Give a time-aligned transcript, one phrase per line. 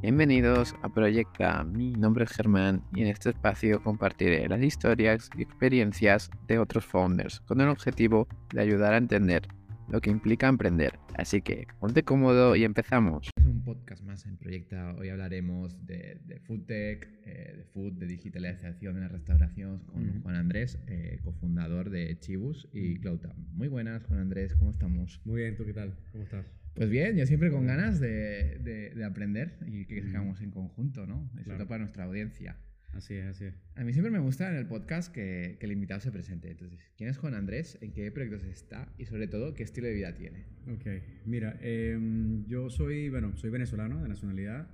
[0.00, 5.42] Bienvenidos a Proyecta, mi nombre es Germán y en este espacio compartiré las historias y
[5.42, 9.48] experiencias de otros founders con el objetivo de ayudar a entender
[9.88, 11.00] lo que implica emprender.
[11.16, 13.28] Así que ponte cómodo y empezamos.
[13.36, 14.94] Es un podcast más en Proyecta.
[14.96, 20.22] Hoy hablaremos de, de food tech, eh, de food, de digitalización en la restauración con
[20.22, 23.34] Juan Andrés, eh, cofundador de Chibus y CloudTab.
[23.52, 25.20] Muy buenas, Juan Andrés, ¿cómo estamos?
[25.24, 25.96] Muy bien, ¿tú qué tal?
[26.12, 26.46] ¿Cómo estás?
[26.74, 28.58] Pues bien, yo siempre con ganas de,
[28.94, 31.30] de, aprender y que hagamos en conjunto, ¿no?
[31.34, 31.66] Eso claro.
[31.66, 32.56] para nuestra audiencia.
[32.92, 33.54] Así es, así es.
[33.76, 36.50] A mí siempre me gusta en el podcast que, que, el invitado se presente.
[36.50, 37.78] Entonces, ¿quién es Juan Andrés?
[37.80, 38.92] ¿En qué proyectos está?
[38.96, 40.46] Y sobre todo, ¿qué estilo de vida tiene?
[40.66, 40.86] Ok,
[41.24, 41.98] mira, eh,
[42.46, 44.68] yo soy, bueno, soy venezolano de nacionalidad,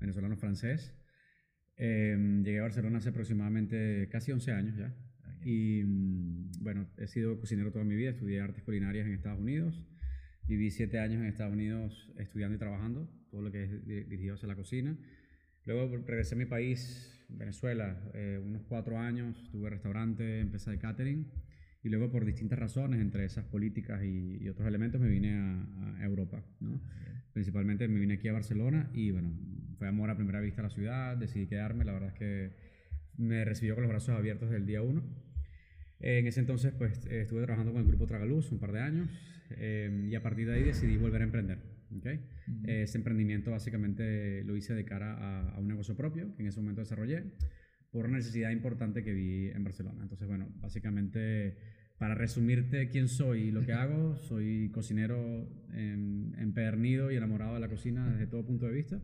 [0.00, 0.94] venezolano-francés.
[1.76, 4.94] Eh, llegué a Barcelona hace aproximadamente casi 11 años ya.
[5.44, 9.82] Y mm, bueno, he sido cocinero toda mi vida, estudié artes culinarias en Estados Unidos.
[10.48, 14.48] Viví siete años en Estados Unidos estudiando y trabajando, todo lo que es dirigido hacia
[14.48, 14.96] la cocina.
[15.66, 21.30] Luego regresé a mi país, Venezuela, eh, unos cuatro años, tuve restaurante, empecé de catering
[21.82, 26.42] y luego por distintas razones, entre esas políticas y, otros elementos, me vine a, Europa.
[26.60, 26.80] ¿no?
[27.34, 29.38] Principalmente me vine aquí a Barcelona y bueno,
[29.76, 32.52] fue amor a primera vista a la ciudad, decidí quedarme, la verdad es que
[33.18, 35.02] me recibió con los brazos abiertos desde el día uno.
[36.00, 39.08] En ese entonces pues estuve trabajando con el grupo Tragaluz un par de años
[39.50, 41.58] Em, y a partir de ahí decidí volver a emprender.
[41.96, 42.20] ¿okay?
[42.66, 46.60] ese emprendimiento básicamente lo hice de cara a, a, un negocio propio que en ese
[46.60, 47.24] momento desarrollé
[47.90, 50.02] por una necesidad importante que vi en Barcelona.
[50.02, 51.56] Entonces, bueno, básicamente
[51.96, 57.60] para resumirte quién soy y lo que hago, soy cocinero em, empedernido y enamorado de
[57.60, 59.00] la cocina desde todo punto de vista.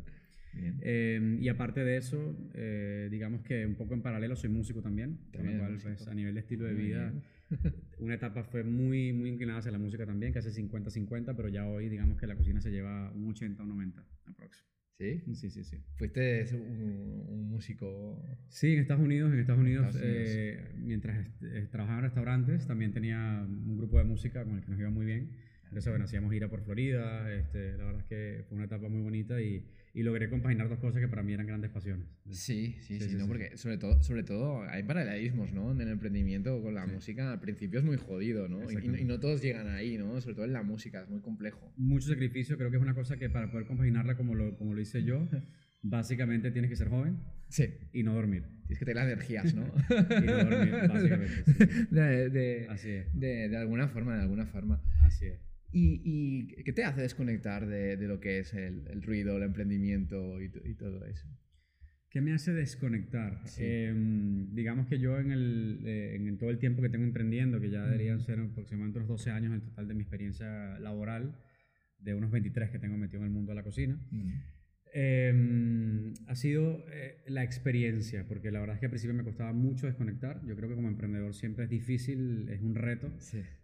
[0.57, 5.19] Eh, y aparte de eso, eh, digamos que un poco en paralelo soy músico también,
[5.35, 7.13] con lo cual pues, a nivel de estilo de vida,
[7.99, 11.67] una etapa fue muy, muy inclinada hacia la música también, que hace 50-50, pero ya
[11.67, 14.75] hoy digamos que la cocina se lleva un 80 o 90 aproximadamente.
[14.97, 15.35] ¿Sí?
[15.35, 15.83] Sí, sí, sí.
[15.97, 18.25] ¿Fuiste un, músico?
[18.49, 19.33] Sí, en Estados Unidos.
[19.33, 21.27] En Estados Unidos, eh, mientras
[21.73, 25.05] trabajaba en restaurantes, también tenía un grupo de música con el que nos iba muy
[25.05, 25.31] bien.
[25.65, 27.33] Entonces, bueno, hacíamos gira por Florida.
[27.35, 30.81] Este, la verdad es que fue una etapa muy bonita y y logré compaginar dos
[30.81, 32.09] cosas que para mí eran grandes pasiones.
[32.29, 35.71] Sí, sí, sí, no, porque sobre todo, sobre todo hay paralelismos, ¿no?
[35.71, 38.69] En el emprendimiento con la música al principio es muy jodido, ¿no?
[38.69, 40.21] Y, no todos llegan ahí, ¿no?
[40.21, 41.73] Sobre todo en la música, es muy complejo.
[41.77, 44.81] Mucho sacrificio, creo que es una cosa que para poder compaginarla como lo, como lo
[44.81, 45.29] hice yo,
[45.83, 47.69] básicamente tienes que ser joven sí.
[47.93, 48.43] y no dormir.
[48.67, 49.63] Tienes que tener las energías, ¿no?
[49.91, 51.45] y no dormir, básicamente.
[51.91, 53.15] De, de, Así es.
[53.15, 54.83] De, de alguna forma, de alguna forma.
[55.03, 55.54] Así es.
[55.77, 61.05] ¿Y, qué te hace desconectar de, lo que es el, ruido, el emprendimiento y, todo
[61.05, 61.27] eso?
[62.09, 63.43] ¿Qué me hace desconectar?
[63.59, 67.71] Em, digamos que yo en, el, eh, en todo el tiempo que tengo emprendiendo, que
[67.71, 71.41] ya deberían ser aproximadamente unos 12 años en total de mi experiencia laboral,
[71.99, 73.99] de unos 23 que tengo metido en el mundo de la cocina,
[74.97, 79.53] Em, ha sido eh, la experiencia, porque la verdad es que al principio me costaba
[79.53, 80.41] mucho desconectar.
[80.47, 83.13] Yo creo que como emprendedor siempre es difícil, es un reto,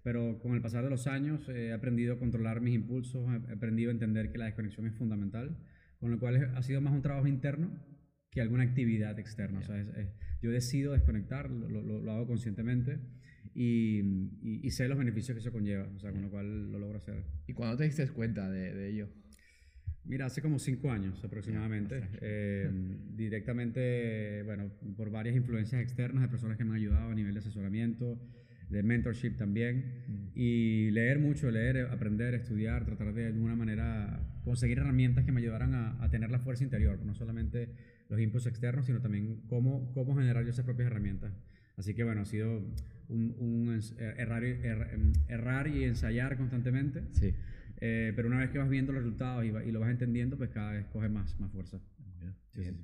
[0.03, 3.91] pero con el pasar de los años he aprendido a controlar mis impulsos, he aprendido
[3.91, 5.57] a entender que la desconexión es fundamental,
[6.01, 7.79] con lo cual ha sido más un trabajo interno
[8.33, 9.61] que alguna actividad externa.
[9.61, 9.77] O sea,
[10.43, 12.99] yo decido desconectar, lo, lo, hago conscientemente.
[13.55, 14.01] Y,
[14.43, 17.25] y, sé los beneficios que eso conlleva, o sea, con lo cual lo logro hacer.
[17.47, 19.09] ¿Y cuándo te diste cuenta de, de ello?
[20.05, 22.71] Mira, hace como cinco años aproximadamente, eh,
[23.17, 27.41] directamente, bueno, por varias influencias externas de personas que me han ayudado a nivel de
[27.41, 28.19] asesoramiento,
[28.71, 30.29] de mentorship también, mm.
[30.35, 35.75] y leer mucho, leer, aprender, estudiar, tratar de, alguna manera conseguir herramientas que me ayudaran
[35.75, 37.69] a, tener la fuerza interior, no solamente
[38.09, 41.33] los inputs externos, sino también cómo, cómo generar yo esas propias herramientas.
[41.77, 42.63] Así que bueno, ha sido
[43.09, 47.03] un, un errar, er, errar, y ensayar constantemente.
[47.13, 47.35] Sí.
[47.81, 50.73] Eh, pero una vez que vas viendo los resultados y, lo vas entendiendo, pues cada
[50.73, 51.81] vez coge más, más fuerza.
[52.57, 52.77] Bien.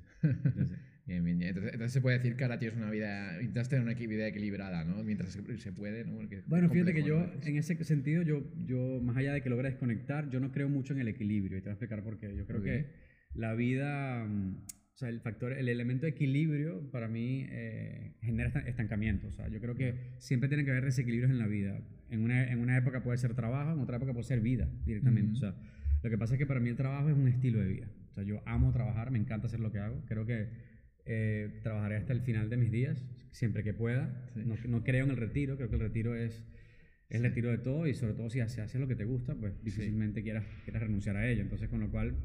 [1.05, 4.27] bien, bien, Entonces, se puede decir que ahora tienes una vida, intentas tener una vida
[4.27, 5.03] equilibrada, ¿no?
[5.03, 6.19] Mientras se, puede, ¿no?
[6.47, 10.29] bueno, fíjate que yo, en ese sentido, yo, yo, más allá de que logre desconectar,
[10.29, 11.57] yo no creo mucho en el equilibrio.
[11.57, 12.35] Y te voy a explicar por qué.
[12.35, 12.87] Yo creo que
[13.35, 14.55] la vida mm,
[14.97, 19.27] o sea, el factor, el elemento de equilibrio para mí eh, genera estancamiento.
[19.27, 21.79] O sea, yo creo que siempre tiene que haber desequilibrios en la vida.
[22.09, 25.33] En una, en una época puede ser trabajo, en otra época puede ser vida directamente.
[25.33, 25.53] O sea,
[26.01, 27.87] lo que pasa es que para mí el trabajo es un estilo de vida.
[28.09, 30.03] O sea, yo amo trabajar, me encanta hacer lo que hago.
[30.07, 30.47] Creo que
[31.05, 34.31] eh, trabajaré hasta el final de mis días, siempre que pueda.
[34.33, 36.43] No, no, creo en el retiro, creo que el retiro es,
[37.09, 39.35] es el retiro de todo y sobre todo si haces hace lo que te gusta,
[39.35, 41.43] pues difícilmente quieras, quieras renunciar a ello.
[41.43, 42.15] Entonces, con lo cual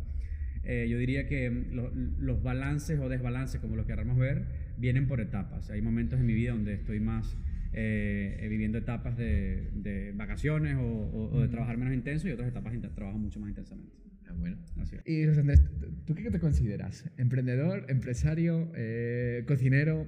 [0.65, 4.45] eh, yo diría que mm, los balances o desbalances, como los queramos ver,
[4.79, 5.71] vienen por etapas.
[5.71, 7.37] Hay momentos en mi vida donde estoy más
[7.73, 12.89] eh, viviendo etapas de, de vacaciones o, de trabajar menos intenso y otras etapas de
[12.89, 13.97] trabajo mucho más intensamente.
[14.29, 14.57] Ah, bueno.
[14.81, 15.03] Así es.
[15.07, 15.63] Y José Andrés,
[16.05, 17.11] ¿tú qué te consideras?
[17.17, 20.07] ¿Emprendedor, empresario, eh, cocinero?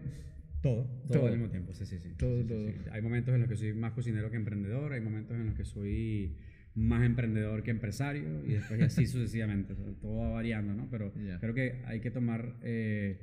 [0.63, 1.27] Todo, todo, Todo.
[1.27, 2.11] al mismo tiempo, sí, sí, sí.
[2.17, 2.69] Todo, Sí, sí, todo.
[2.69, 2.75] sí.
[2.91, 5.65] Hay momentos en los que soy más cocinero que emprendedor, hay momentos en los que
[5.67, 6.37] soy
[6.75, 9.73] más emprendedor que empresario y después y así sucesivamente.
[9.73, 10.89] O sea, todo va variando, ¿no?
[10.91, 11.39] Pero Ya.
[11.41, 13.21] creo que hay que tomar eh,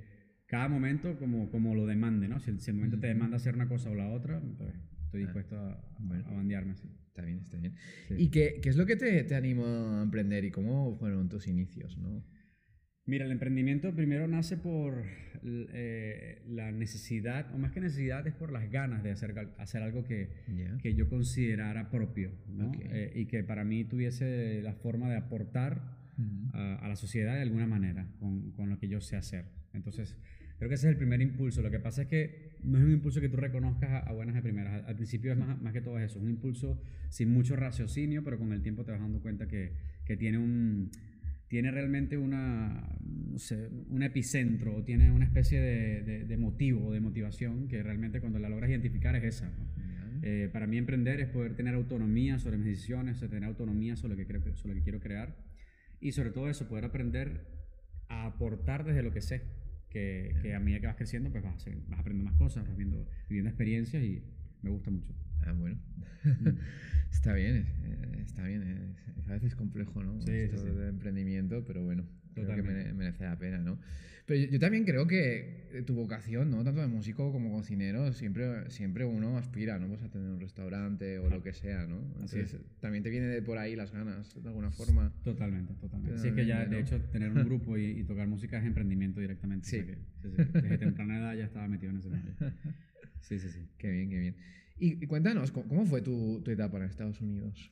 [0.47, 2.39] cada momento como, como lo demande, ¿no?
[2.39, 3.13] Si el, si el momento te Ujú.
[3.15, 4.73] demanda hacer una cosa o la otra, pues
[5.05, 6.25] estoy Ah, dispuesto a, bueno.
[6.27, 6.89] a bandearme así.
[7.07, 7.73] Está bien, está bien.
[8.07, 8.15] Sí.
[8.17, 11.47] ¿Y qué, qué es lo que te, te animó a emprender y cómo fueron tus
[11.47, 11.97] inicios?
[11.97, 12.23] ¿no?
[13.07, 15.03] Mira, el emprendimiento primero nace por
[15.43, 20.03] eh, la necesidad, o más que necesidad, es por las ganas de hacer, hacer algo
[20.03, 20.77] que, Ya.
[20.77, 22.67] que yo considerara propio, ¿no?
[22.69, 22.75] Ok.
[22.79, 25.81] Eh, y que para mí tuviese la forma de aportar
[26.17, 26.55] Ujú.
[26.55, 29.45] a, a la sociedad de alguna manera con, con lo que yo sé hacer.
[29.73, 30.15] Entonces,
[30.59, 31.63] creo que ese es el primer impulso.
[31.63, 34.35] Lo que pasa es que no es un impulso que tú reconozcas a, a buenas
[34.35, 34.73] de primeras.
[34.73, 38.37] Al, al principio es más, más que todo eso, un impulso sin mucho raciocinio, pero
[38.37, 39.71] con el tiempo te vas dando cuenta que,
[40.05, 40.91] que tiene un
[41.51, 42.95] tiene realmente una,
[43.29, 48.21] no sé, un epicentro tiene una especie de, de- de motivo de motivación que realmente
[48.21, 49.47] cuando la logras identificar es esa.
[49.49, 49.65] ¿no?
[50.23, 54.17] Eh, para mí emprender es poder tener autonomía sobre mis decisiones, tener autonomía sobre lo
[54.17, 55.35] que, creo, sobre lo que quiero crear
[55.99, 57.41] y sobre todo eso, poder aprender
[58.07, 59.41] a aportar desde lo que sé,
[59.89, 63.05] que, que a medida que vas creciendo pues vas, vas aprendiendo más cosas, vas viendo,
[63.27, 64.23] viviendo experiencias y
[64.61, 65.13] me gusta mucho.
[65.45, 65.77] Ah, bueno.
[67.11, 68.61] está bien, eh, está bien.
[68.63, 70.19] Es, a veces complejo, ¿no?
[70.21, 70.69] Sí, sí, Esto sí.
[70.79, 72.03] de emprendimiento, pero bueno,
[72.33, 72.73] creo que Totalmente.
[72.83, 73.79] mere- merece la pena, ¿no?
[74.27, 76.63] Pero yo, yo también creo que eh, tu vocación, ¿no?
[76.63, 79.87] Tanto de músico como cocinero, siempre, siempre uno aspira, ¿no?
[79.87, 81.97] Pues a tener un restaurante o lo que sea, ¿no?
[82.23, 85.11] Así Entonces, también te viene de por ahí las ganas, de alguna forma.
[85.23, 86.19] Totalmente, totalmente.
[86.19, 86.87] Sí, es que ya, Totalmente, de ¿no?
[87.01, 89.65] hecho, tener un grupo y, y tocar música es emprendimiento directamente.
[89.65, 89.85] o sea Sí.
[89.85, 92.31] que- sí, sí, desde temprana edad ya estaba metido en ese medio.
[93.21, 93.67] Sí, sí, sí.
[93.77, 94.35] Qué bien, qué bien.
[94.81, 97.71] Y, y cuéntanos, ¿cómo, cómo fue tu, tu etapa en Estados Unidos?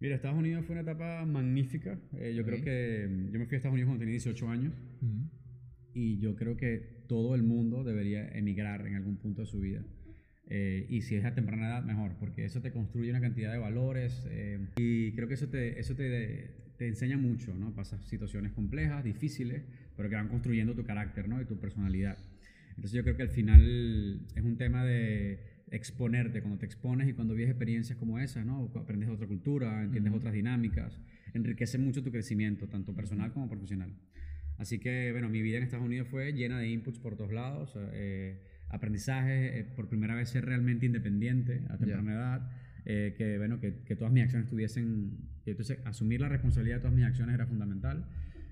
[0.00, 1.98] Mira, Estados Unidos fue una etapa magnífica.
[2.18, 2.48] Eh, yo Ok.
[2.48, 4.72] creo que yo me fui a Estados Unidos cuando tenía 18 años
[5.92, 9.82] y yo creo que todo el mundo debería emigrar en algún punto de su vida.
[10.48, 13.58] Eh, y si es a temprana edad, mejor, porque eso te construye una cantidad de
[13.58, 17.74] valores eh, y creo que eso te, eso te, te enseña mucho, ¿no?
[17.74, 19.62] Pasas situaciones complejas, difíciles,
[19.96, 21.40] pero que van construyendo tu carácter, ¿no?
[21.40, 22.18] Y tu personalidad.
[22.70, 27.12] Entonces yo creo que al final es un tema de exponerte, cuando te expones y
[27.12, 28.70] cuando vives experiencias como esas, ¿no?
[28.74, 31.00] Aprendes de otra cultura, entiendes otras dinámicas,
[31.32, 33.92] enriquece mucho tu crecimiento, tanto personal como profesional.
[34.56, 37.74] Así que, bueno, mi vida en Estados Unidos fue llena de inputs por todos lados,
[37.92, 42.50] eh, aprendizaje, eh, por primera vez ser realmente independiente a temprana edad,
[42.84, 46.94] eh, que, bueno, que, que todas mis acciones tuviesen, entonces asumir la responsabilidad de todas
[46.94, 48.06] mis acciones era fundamental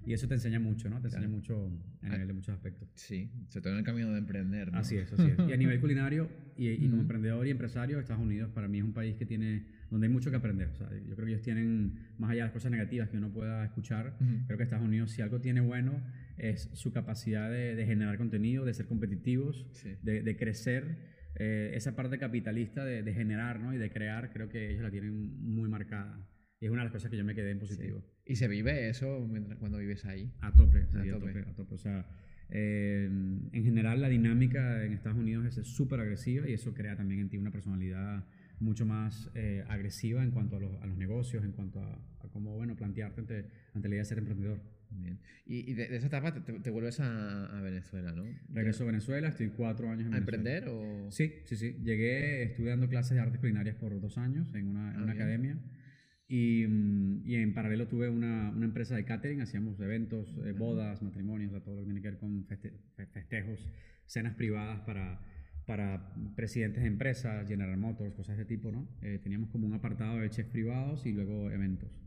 [0.07, 1.01] y eso te enseña mucho, ¿no?
[1.01, 1.37] Te enseña Claro.
[1.37, 1.71] mucho
[2.03, 2.89] a nivel de muchos aspectos.
[2.95, 4.79] Sí, sobre todo en el camino de emprender, ¿no?
[4.79, 5.39] Así es, así es.
[5.49, 7.01] Y a nivel culinario y, y como Mm.
[7.01, 10.31] emprendedor y empresario, Estados Unidos para mí es un país que tiene, donde hay mucho
[10.31, 10.69] que aprender.
[10.69, 13.31] O sea, yo creo que ellos tienen, más allá de las cosas negativas que uno
[13.33, 14.17] pueda escuchar,
[14.47, 16.03] creo que Estados Unidos, si algo tiene bueno,
[16.37, 19.97] es su capacidad de, de generar contenido, de ser competitivos, Sí.
[20.03, 21.13] de, de crecer.
[21.37, 23.73] Eh, esa parte capitalista de, de generar ¿no?
[23.73, 26.29] y de crear, creo que ellos la tienen muy marcada.
[26.73, 28.03] Una de las cosas que yo me quedé en positivo.
[28.27, 30.31] ¿Y se vive eso mientras, cuando vives ahí?
[30.41, 31.33] A tope, sí, A a tope.
[31.33, 31.75] tope, a tope.
[31.75, 32.07] O sea,
[32.51, 33.07] eh,
[33.53, 37.29] en general la dinámica en Estados Unidos es súper agresiva y eso crea también en
[37.29, 38.25] ti una personalidad
[38.61, 42.29] mucho más eh, agresiva en cuanto a los, a los negocios, en cuanto a, a
[42.33, 43.45] cómo, bueno, plantearte ante,
[43.75, 44.61] ante la idea de ser emprendedor.
[44.91, 45.19] Bien.
[45.47, 48.25] Y, y de, de esa etapa te, te- vuelves a, a Venezuela, ¿no?
[48.53, 50.39] Regreso a Venezuela, estoy cuatro años en ¿A Venezuela.
[50.59, 51.11] emprender o...?
[51.11, 51.77] Sí, sí, sí.
[51.83, 55.57] Llegué estudiando clases de artes culinarias por dos años en una, en Ah, una academia.
[56.35, 61.03] Y, mm, y en paralelo tuve una, una empresa de catering, hacíamos eventos, eh, bodas,
[61.03, 63.69] matrimonios, todo lo que tiene que ver con feste- fe- festejos,
[64.07, 65.21] cenas privadas para,
[65.67, 68.89] para presidentes de empresas, General Motors, cosas de tipo, ¿no?
[69.03, 72.01] Eh, teníamos como un apartado de chefs privados y luego eventos.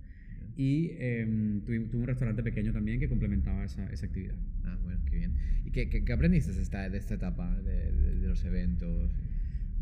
[0.58, 4.36] Y em, tuve, tuve un restaurante pequeño también que complementaba esa, esa actividad.
[4.64, 5.34] Ah, bueno, qué bien.
[5.66, 9.12] ¿Y qué, qué, qué aprendiste de esta, de esta etapa, de, de- de los eventos?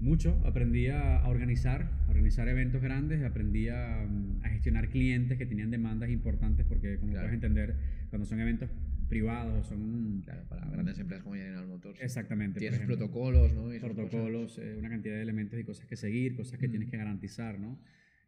[0.04, 5.46] Mucho, aprendí a organizar, a organizar eventos grandes, aprendí a, mm, a gestionar clientes que
[5.46, 7.28] tenían demandas importantes porque como Claro.
[7.28, 7.76] puedes entender,
[8.10, 8.70] cuando son eventos
[9.08, 10.22] privados, son...
[10.26, 12.02] Claro, para grandes empresas como General Motors.
[12.02, 12.60] Exactamente.
[12.60, 13.70] Tienes ejemplo, protocolos, ¿no?
[13.80, 16.72] Protocolos, eh, una cantidad de elementos y cosas que seguir, cosas que Mm.
[16.72, 17.80] tienes que garantizar, ¿no?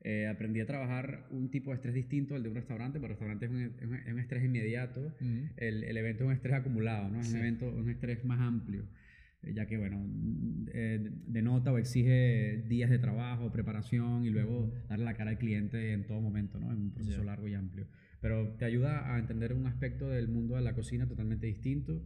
[0.02, 3.20] Eh, aprendí a trabajar un tipo de estrés distinto al de un restaurante, porque el
[3.20, 5.14] restaurante es un, es un- es un estrés inmediato,
[5.58, 7.20] el, el evento es un estrés acumulado, ¿no?
[7.20, 7.34] Es Sí.
[7.34, 8.84] un evento, un estrés más amplio,
[9.54, 10.06] ya que, bueno,
[10.74, 15.94] eh, denota o exige días de trabajo, preparación y luego darle la cara al cliente
[15.94, 16.72] en todo momento, ¿no?
[16.72, 17.88] En un proceso largo y amplio.
[18.22, 22.02] Pero te ayuda a entender un aspecto del mundo de la cocina totalmente distinto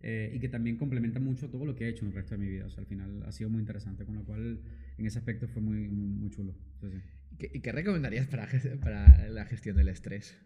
[0.00, 2.40] eh, y que también complementa mucho todo lo que he hecho en el resto de
[2.44, 2.66] mi vida.
[2.66, 4.60] O sea, al final ha sido muy interesante, con lo cual
[4.96, 6.54] en ese aspecto fue muy, muy, muy chulo.
[7.32, 8.48] ¿Y qué, qué recomendarías para,
[8.80, 10.36] para la gestión del estrés?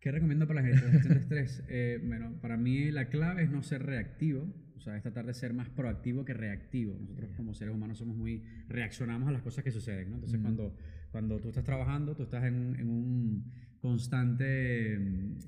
[0.00, 1.64] ¿Qué recomiendo para la gestión de estrés?
[1.68, 5.34] Eh, bueno, para mí la clave es no ser reactivo, o sea, es tratar de
[5.34, 6.96] ser más proactivo que reactivo.
[7.00, 10.14] Nosotros como seres humanos somos muy, reaccionamos a las cosas que suceden, ¿no?
[10.16, 10.74] Entonces cuando,
[11.10, 14.98] cuando tú estás trabajando, tú estás en, en un constante,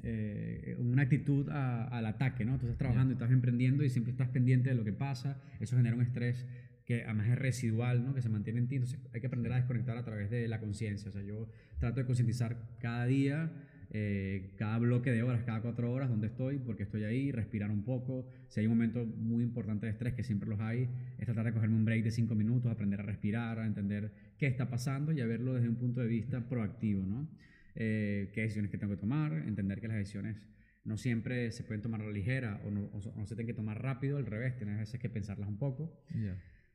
[0.02, 2.59] eh, una actitud al ataque, ¿no?
[2.59, 5.76] Tú estás trabajando y estás emprendiendo y siempre estás pendiente de lo que pasa, eso
[5.76, 6.47] genera un estrés
[6.85, 8.14] que además es residual, ¿no?
[8.14, 10.59] que se mantiene en ti, entonces hay que aprender a desconectar a través de la
[10.59, 13.52] conciencia, o sea, yo trato de concientizar cada día
[13.92, 17.82] eh, cada bloque de horas, cada cuatro horas, donde estoy, porque estoy ahí, respirar un
[17.82, 18.28] poco.
[18.49, 21.52] Si hay un momento muy importante de estrés, que siempre los hay, es tratar de
[21.52, 25.20] cogerme un break de cinco minutos, aprender a respirar, a entender qué está pasando y
[25.20, 27.28] a verlo desde un punto de vista proactivo, ¿no?
[27.75, 30.49] Eh, qué decisiones que tengo que tomar, entender que las decisiones
[30.85, 34.18] no siempre se pueden tomar a la ligera o no, se tienen que tomar rápido,
[34.18, 36.00] al revés, tienes veces que pensarlas un poco.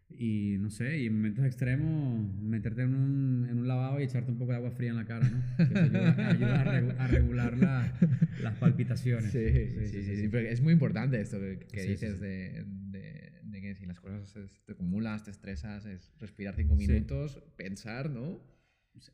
[0.09, 4.31] Y no sé, y en momentos extremos, meterte en un, en un, lavado y echarte
[4.31, 5.43] un poco de agua fría en la cara, ¿no?
[5.57, 5.79] Que
[6.23, 6.61] ayuda,
[6.99, 7.57] a, regular
[8.41, 9.31] las palpitaciones.
[9.31, 13.99] Sí sí sí, sí, es muy importante esto que, dices de, de, que si las
[13.99, 18.39] cosas te acumulas, te estresas, es respirar cinco minutos, pensar, ¿no?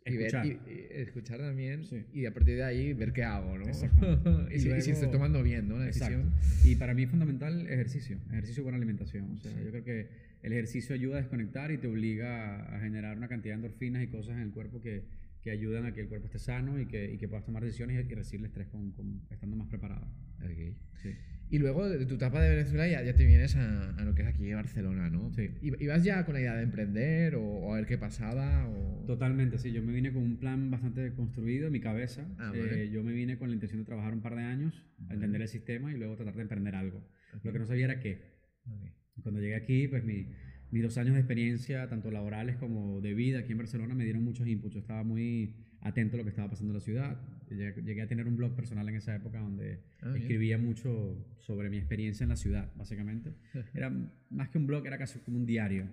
[0.05, 0.45] Escuchar.
[0.45, 0.59] Y,
[0.91, 1.83] escuchar también
[2.13, 3.65] y a partir de ahí ver qué hago, ¿no?
[4.51, 5.79] y, si, estoy tomando bien, ¿no?
[5.79, 6.31] La decisión.
[6.63, 9.31] Y para mí es fundamental ejercicio, ejercicio y buena alimentación.
[9.31, 13.17] O sea, yo creo que el ejercicio ayuda a desconectar y te obliga a generar
[13.17, 15.03] una cantidad de endorfinas y cosas en el cuerpo que,
[15.41, 18.05] que ayudan a que el cuerpo esté sano y que, y que puedas tomar decisiones
[18.05, 18.93] y, recibir el estrés con,
[19.29, 20.07] estando más preparado.
[20.39, 20.75] Okay.
[21.01, 21.15] Sí.
[21.49, 24.21] Y luego de tu etapa de Venezuela ya, ya te vienes a, a, lo que
[24.21, 25.33] es aquí Barcelona, ¿no?
[25.33, 25.49] Sí.
[25.61, 28.69] ¿Y, vas ya con la idea de emprender o, a ver qué pasaba?
[28.69, 29.03] O...
[29.05, 29.71] Totalmente, sí.
[29.73, 32.25] Yo me vine con un plan bastante construido en mi cabeza.
[32.39, 35.13] Ah, eh, yo me vine con la intención de trabajar un par de años, a
[35.13, 37.05] entender el sistema y luego tratar de emprender algo.
[37.43, 38.21] Lo que no sabía era qué.
[38.65, 39.00] Okay.
[39.21, 40.27] Cuando llegué aquí, pues mi,
[40.71, 44.23] mis dos años de experiencia, tanto laborales como de vida aquí en Barcelona, me dieron
[44.23, 44.75] muchos inputs.
[44.75, 47.21] Yo estaba muy atento a lo que estaba pasando en la ciudad.
[47.49, 51.77] Llegué a tener un blog personal en esa época donde ah, escribía mucho sobre mi
[51.77, 53.33] experiencia en la ciudad, básicamente.
[53.73, 53.91] Era
[54.29, 55.87] más que un blog, era casi como un diario.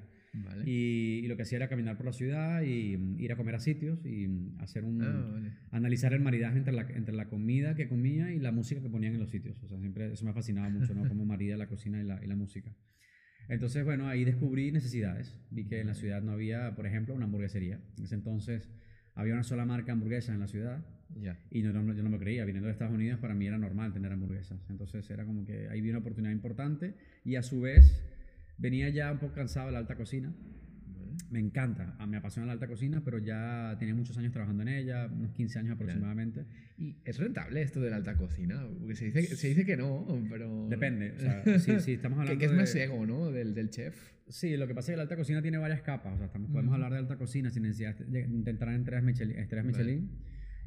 [0.64, 3.60] Y, lo que hacía era caminar por la ciudad y mm, ir a comer a
[3.60, 5.40] sitios y mm, hacer un ah,
[5.72, 9.14] analizar el maridaje entre la, entre la comida que comía y la música que ponían
[9.14, 9.60] en los sitios.
[9.64, 11.08] O sea, siempre eso me fascinaba mucho, ¿no?
[11.08, 12.70] Cómo marida la cocina y la, y la música.
[13.48, 15.34] Entonces, bueno, ahí descubrí necesidades.
[15.50, 17.80] Vi que en la ciudad no había, por ejemplo, una hamburguesería.
[17.96, 18.68] En ese entonces
[19.14, 20.84] había una sola marca de hamburguesas en la ciudad.
[21.50, 22.44] Y no, yo no me creía.
[22.44, 24.60] Viniendo de Estados Unidos, para mí era normal tener hamburguesas.
[24.68, 26.94] Entonces, era como que ahí vi una oportunidad importante.
[27.24, 28.02] Y a su vez,
[28.58, 30.34] venía ya un poco cansado de la alta cocina
[31.30, 35.06] me encanta, me apasiona la alta cocina, pero ya tenía muchos años trabajando en ella,
[35.06, 36.46] unos 15 años aproximadamente.
[36.76, 38.66] ¿Y es rentable esto de la alta cocina?
[38.78, 40.68] Porque se dice, se dice que no, pero...
[40.68, 43.30] Depende, o sea, sí, sí, estamos hablando que, es más ego, ¿no?
[43.30, 44.12] Del, del, chef.
[44.28, 46.50] Sí, lo que pasa es que la alta cocina tiene varias capas, o sea, estamos,
[46.50, 49.38] podemos hablar de alta cocina sin necesidad de entrar en tres Michelin.
[49.38, 50.10] Estrellas Michelin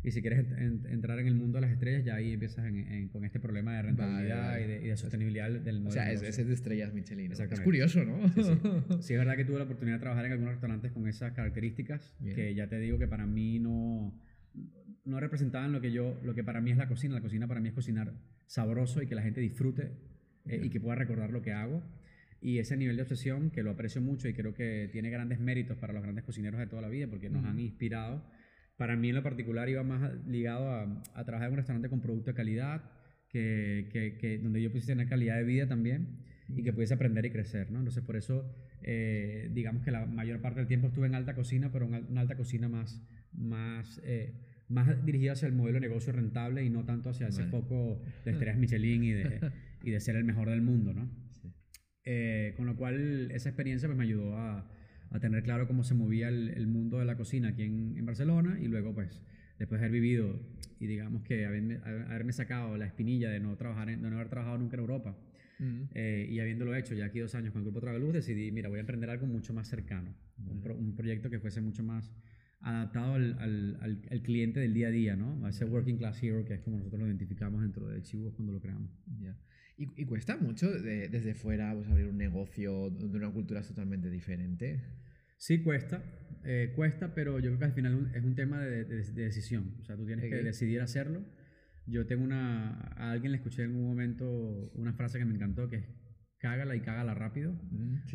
[0.04, 0.46] y si quieres
[0.90, 2.66] entrar en el mundo de las estrellas, ya ahí empiezas
[3.12, 5.90] con este problema de rentabilidad Y, de, sostenibilidad del modelo.
[5.90, 7.32] O sea, es, es de estrellas Michelin.
[7.32, 8.28] Es curioso, ¿no?
[8.30, 8.42] Sí,
[9.02, 9.14] sí.
[9.14, 12.56] es verdad que tuve la oportunidad de trabajar en algunos restaurantes con esas características, que
[12.56, 14.20] ya te digo que para mí no,
[15.06, 17.14] no representaban lo que, yo, lo que para mí es la cocina.
[17.14, 18.12] La cocina para mí es cocinar
[18.48, 19.92] sabroso y que la gente disfrute
[20.48, 21.84] eh, y que pueda recordar lo que hago.
[22.42, 25.78] Y ese nivel de obsesión, que lo aprecio mucho y creo que tiene grandes méritos
[25.78, 28.24] para los grandes cocineros de toda la vida, porque nos han inspirado
[28.82, 32.32] para mí en lo particular iba más ligado a, trabajar en un restaurante con producto
[32.32, 32.82] de calidad,
[33.30, 36.18] que, que, donde yo pudiese tener calidad de vida también
[36.50, 37.78] y que pudiese aprender y crecer, ¿no?
[37.78, 41.72] Entonces por eso, eh, digamos que la mayor parte del tiempo estuve en alta cocina,
[41.72, 43.00] pero una, alta cocina más,
[43.34, 44.34] más, eh,
[44.68, 48.32] más dirigida hacia el modelo de negocio rentable y no tanto hacia ese foco de
[48.32, 49.52] estrellas Michelin y de,
[49.84, 51.08] y de ser el mejor del mundo, ¿no?
[52.04, 54.68] Eh, con lo cual esa experiencia pues, me ayudó a,
[55.12, 58.58] a tener claro cómo se movía el, mundo de la cocina aquí en, en, Barcelona
[58.60, 59.22] y luego pues
[59.60, 60.40] después de haber vivido
[60.80, 64.58] y digamos que haberme, haberme sacado la espinilla de no, trabajar de no haber trabajado
[64.58, 65.18] nunca en Europa
[65.94, 68.78] eh, y habiéndolo hecho ya aquí dos años con el Grupo Traveluz decidí, mira, voy
[68.78, 70.16] a emprender algo mucho más cercano,
[70.48, 72.12] un, proyecto que fuese mucho más
[72.62, 75.46] adaptado al, al, al, cliente del día a día, ¿no?
[75.46, 78.54] A ese working class hero que es como nosotros lo identificamos dentro de Chivo cuando
[78.54, 78.90] lo creamos.
[79.78, 84.80] ¿Y, cuesta mucho desde fuera pues, abrir un negocio de una cultura totalmente diferente?
[85.38, 86.04] Sí, cuesta.
[86.44, 89.74] Eh, cuesta, pero yo creo que al final es un tema de, decisión.
[89.82, 91.24] O sea, tú tienes que decidir hacerlo.
[91.88, 92.74] Yo tengo una...
[92.96, 95.86] A alguien le escuché en un momento una frase que me encantó, que es
[96.38, 97.56] cágala y cágala rápido.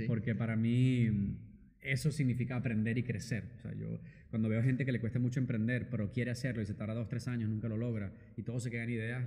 [0.07, 1.37] Porque para mí
[1.81, 3.45] eso significa aprender y crecer.
[3.57, 6.67] O sea, yo cuando veo gente que le cuesta mucho emprender, pero quiere hacerlo y
[6.67, 9.27] se tarda dos, tres años, nunca lo logra, y todo se queda en ideas,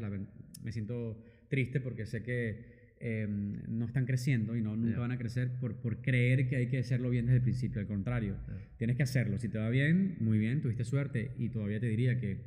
[0.61, 5.17] me siento triste porque sé que em, no están creciendo y no, nunca van a
[5.17, 7.81] crecer por, por, creer que hay que hacerlo bien desde el principio.
[7.81, 8.37] Al contrario,
[8.77, 9.37] tienes que hacerlo.
[9.37, 12.37] Si te va bien, muy bien, tuviste suerte y todavía te diría que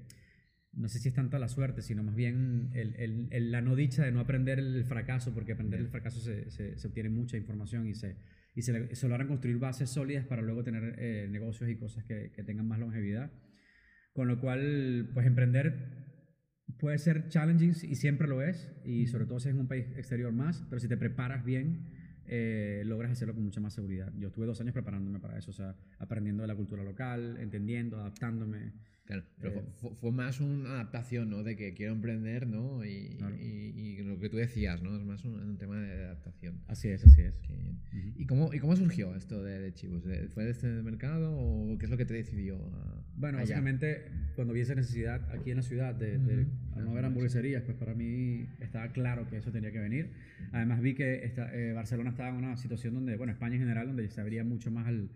[0.72, 4.04] no sé si es tanto la suerte, sino más bien el, el, la no dicha
[4.04, 7.94] de no aprender el fracaso, porque aprender el fracaso se, se, obtiene mucha información y
[7.94, 8.16] se,
[8.54, 12.32] y se, se, logran construir bases sólidas para luego tener eh, negocios y cosas que,
[12.34, 13.30] que, tengan más longevidad.
[14.14, 16.11] Con lo cual, pues emprender
[16.82, 19.86] puede ser challenging y siempre lo es, y sobre todo si es en un país
[19.96, 21.86] exterior más, pero si te preparas bien,
[22.26, 24.12] eh, logras hacerlo con mucha más seguridad.
[24.18, 28.00] Yo estuve dos años preparándome para eso, o sea, aprendiendo de la cultura local, entendiendo,
[28.00, 28.72] adaptándome.
[29.04, 31.42] Claro, pero eh, fue, más una adaptación, ¿no?
[31.42, 32.84] De que quiero emprender, ¿no?
[32.84, 34.96] Y, y, lo que tú decías, ¿no?
[34.96, 36.60] Es más un, tema de adaptación.
[36.68, 37.40] Así es, así es.
[38.16, 40.02] ¿Y, cómo, ¿Y cómo surgió esto de, de Chivos?
[40.32, 42.58] ¿Fue de este mercado o qué es lo que te decidió?
[43.16, 47.62] bueno, básicamente, cuando vi esa necesidad aquí en la ciudad de, de no haber hamburgueserías,
[47.62, 50.10] pues para mí estaba claro que eso tenía que venir.
[50.52, 53.86] Además vi que esta, eh, Barcelona estaba en una situación donde, bueno, España en general,
[53.88, 55.10] donde se abría mucho más al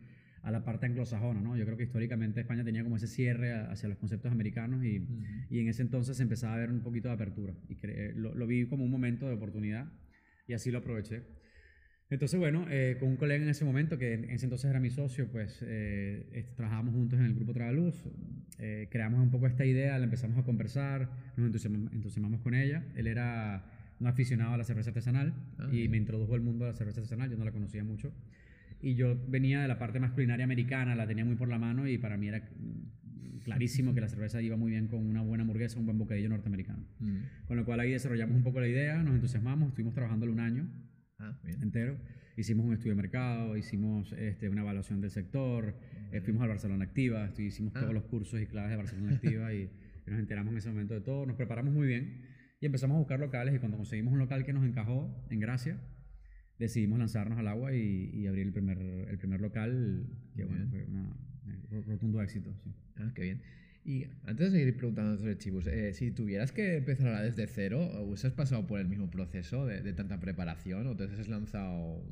[0.47, 1.57] a la parte anglosajona, ¿no?
[1.57, 5.05] Yo creo que históricamente España tenía como ese cierre hacia los conceptos americanos y,
[5.51, 7.77] y en ese entonces empezaba a haber un poquito de apertura y
[8.15, 9.93] lo, lo, vi como un momento de oportunidad
[10.47, 11.25] y así lo aproveché.
[12.11, 14.91] Entonces, bueno, eh, con un colega en ese momento, que en ese entonces era mi
[14.91, 17.97] socio, pues eh, trabajábamos juntos en el grupo Tragaluz,
[18.61, 21.53] eh, creamos un poco esta idea, la empezamos a conversar, nos
[21.93, 22.85] entusiasmamos, con ella.
[22.95, 26.71] Él era un aficionado a la cerveza artesanal ah, y me introdujo al mundo de
[26.71, 28.13] la cerveza artesanal, yo no la conocía mucho.
[28.81, 31.89] Y yo venía de la parte más culinaria americana, la tenía muy por la mano
[31.89, 32.49] y para mí era
[33.47, 36.85] clarísimo que la cerveza iba muy bien con una buena hamburguesa, un buen bocadillo norteamericano.
[36.99, 37.47] Mm.
[37.47, 40.69] Con lo cual ahí desarrollamos un poco la idea, nos entusiasmamos, estuvimos trabajándolo un año
[41.19, 41.97] ah, entero.
[42.37, 45.75] Hicimos un estudio de mercado, hicimos este, una evaluación del sector,
[46.13, 47.93] eh, fuimos a Barcelona Activa, hicimos todos ah.
[47.93, 49.71] los cursos y claves de Barcelona Activa y
[50.07, 52.23] nos enteramos en ese momento de todo, nos preparamos muy bien
[52.61, 55.79] y empezamos a buscar locales y cuando conseguimos un local que nos encajó en Gracia,
[56.59, 61.13] decidimos lanzarnos al agua y, abrir el primer, el primer local, que bueno, fue un
[61.71, 62.51] eh, rotundo éxito.
[62.65, 62.71] Sí.
[62.97, 63.43] Ah, qué bien.
[63.85, 68.33] Y antes de seguir preguntando sobre Chibus, eh, si tuvieras que empezar desde cero, ¿hubieses
[68.33, 72.03] pasado por el mismo proceso de, tanta preparación o te has lanzado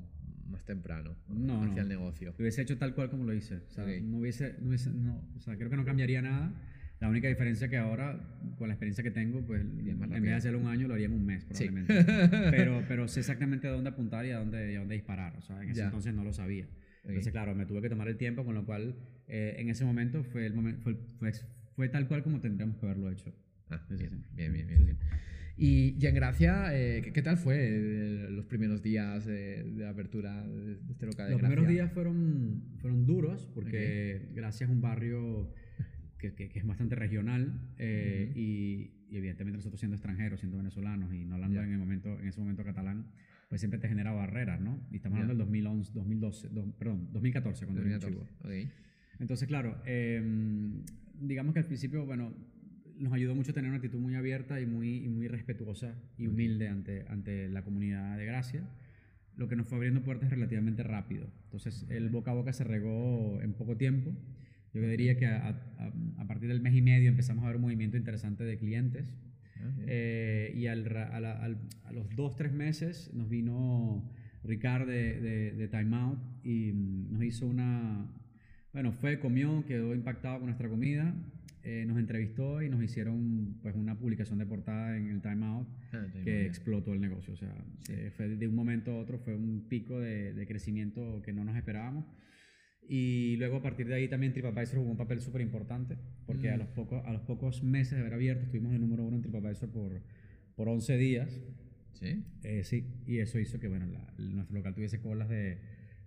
[0.48, 2.32] más temprano no, hacia el negocio?
[2.38, 3.56] Lo hubiese hecho tal cual como lo hice.
[3.56, 6.52] O sea, no hubiese, no hubiese no, o sea, creo que no cambiaría nada
[7.00, 8.18] la única diferencia que ahora,
[8.56, 11.12] con la experiencia que tengo, pues en vez de hacerlo un año, lo haría en
[11.12, 12.04] un mes probablemente.
[12.50, 15.36] pero, pero sé exactamente a dónde apuntar y a dónde, a dónde disparar.
[15.36, 16.66] O sea, en ese entonces no lo sabía.
[17.04, 18.96] Entonces, claro, me tuve que tomar el tiempo, con lo cual
[19.28, 21.32] eh, en ese momento fue, el momento, fue, fue,
[21.74, 23.34] fue, tal cual como tendríamos que haberlo hecho.
[23.68, 24.98] Ah, bien, bien, bien, bien,
[25.56, 30.78] Y, y, en Gracia, eh, ¿qué, tal fue eh, los primeros días de, apertura de
[30.90, 35.52] este local de Los primeros días fueron, fueron duros porque Gracia es un barrio
[36.32, 41.62] que, es bastante regional eh, y, evidentemente nosotros siendo extranjeros, siendo venezolanos y no hablando
[41.62, 43.06] en, el momento, en ese momento catalán,
[43.48, 44.80] pues siempre te genera barreras, ¿no?
[44.90, 48.70] Y estamos hablando del 2011, 2012, perdón, 2014 cuando 2014.
[49.20, 50.82] Entonces, claro, em,
[51.20, 52.34] digamos que al principio, bueno,
[52.98, 57.04] nos ayudó mucho tener una actitud muy abierta y muy, muy respetuosa y humilde ante,
[57.08, 58.68] ante la comunidad de Gracia,
[59.36, 61.28] lo que nos fue abriendo puertas relativamente rápido.
[61.44, 64.12] Entonces, el boca a boca se regó en poco tiempo
[64.80, 65.56] yo diría que a,
[66.18, 69.14] a, partir del mes y medio empezamos a ver un movimiento interesante de clientes.
[69.56, 71.48] Ah, eh, y al, a,
[71.92, 74.10] los dos, tres meses nos vino
[74.42, 78.06] Ricardo de, de, Time Out y nos hizo una...
[78.72, 81.14] Bueno, fue, comió, quedó impactado con nuestra comida,
[81.62, 85.68] eh, nos entrevistó y nos hicieron pues una publicación de portada en el Time Out
[85.92, 87.32] ah, que explotó el negocio.
[87.32, 87.54] O sea,
[87.90, 91.44] eh, fue de un momento a otro, fue un pico de, de crecimiento que no
[91.44, 92.04] nos esperábamos.
[92.88, 96.56] Y luego a partir de ahí también TripAdvisor jugó un papel súper importante, porque a,
[96.56, 96.58] mm.
[96.58, 99.70] los pocos, a los pocos meses de haber abierto estuvimos el número uno en TripAdvisor
[99.70, 100.00] por,
[100.54, 101.40] por 11 días.
[101.92, 102.24] ¿Sí?
[102.42, 103.86] Eh, sí, y eso hizo que bueno,
[104.18, 105.58] nuestro local tuviese colas de,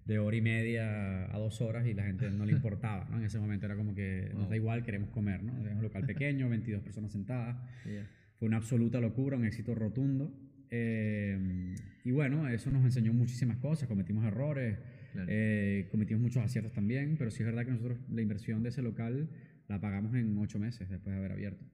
[0.08, 3.18] de hora y media a dos horas y la gente no le importaba, ¿no?
[3.18, 5.66] En ese momento era como que nos da igual, queremos comer, ¿no?
[5.66, 7.58] Es un local pequeño, 22 personas sentadas.
[8.36, 10.32] Fue una absoluta locura, un éxito rotundo.
[10.70, 14.78] Eh, y bueno, eso nos enseñó muchísimas cosas, cometimos errores,
[15.28, 18.82] eh, cometimos muchos aciertos también, pero sí es verdad que nosotros la inversión de ese
[18.82, 19.30] local
[19.68, 21.66] la pagamos en ocho meses después de haber abierto.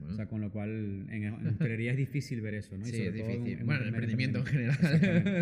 [0.00, 2.84] O sea, con lo cual en, hostelería es difícil ver eso, ¿no?
[2.84, 3.62] sí, es difícil.
[3.64, 4.78] bueno, en emprendimiento en general,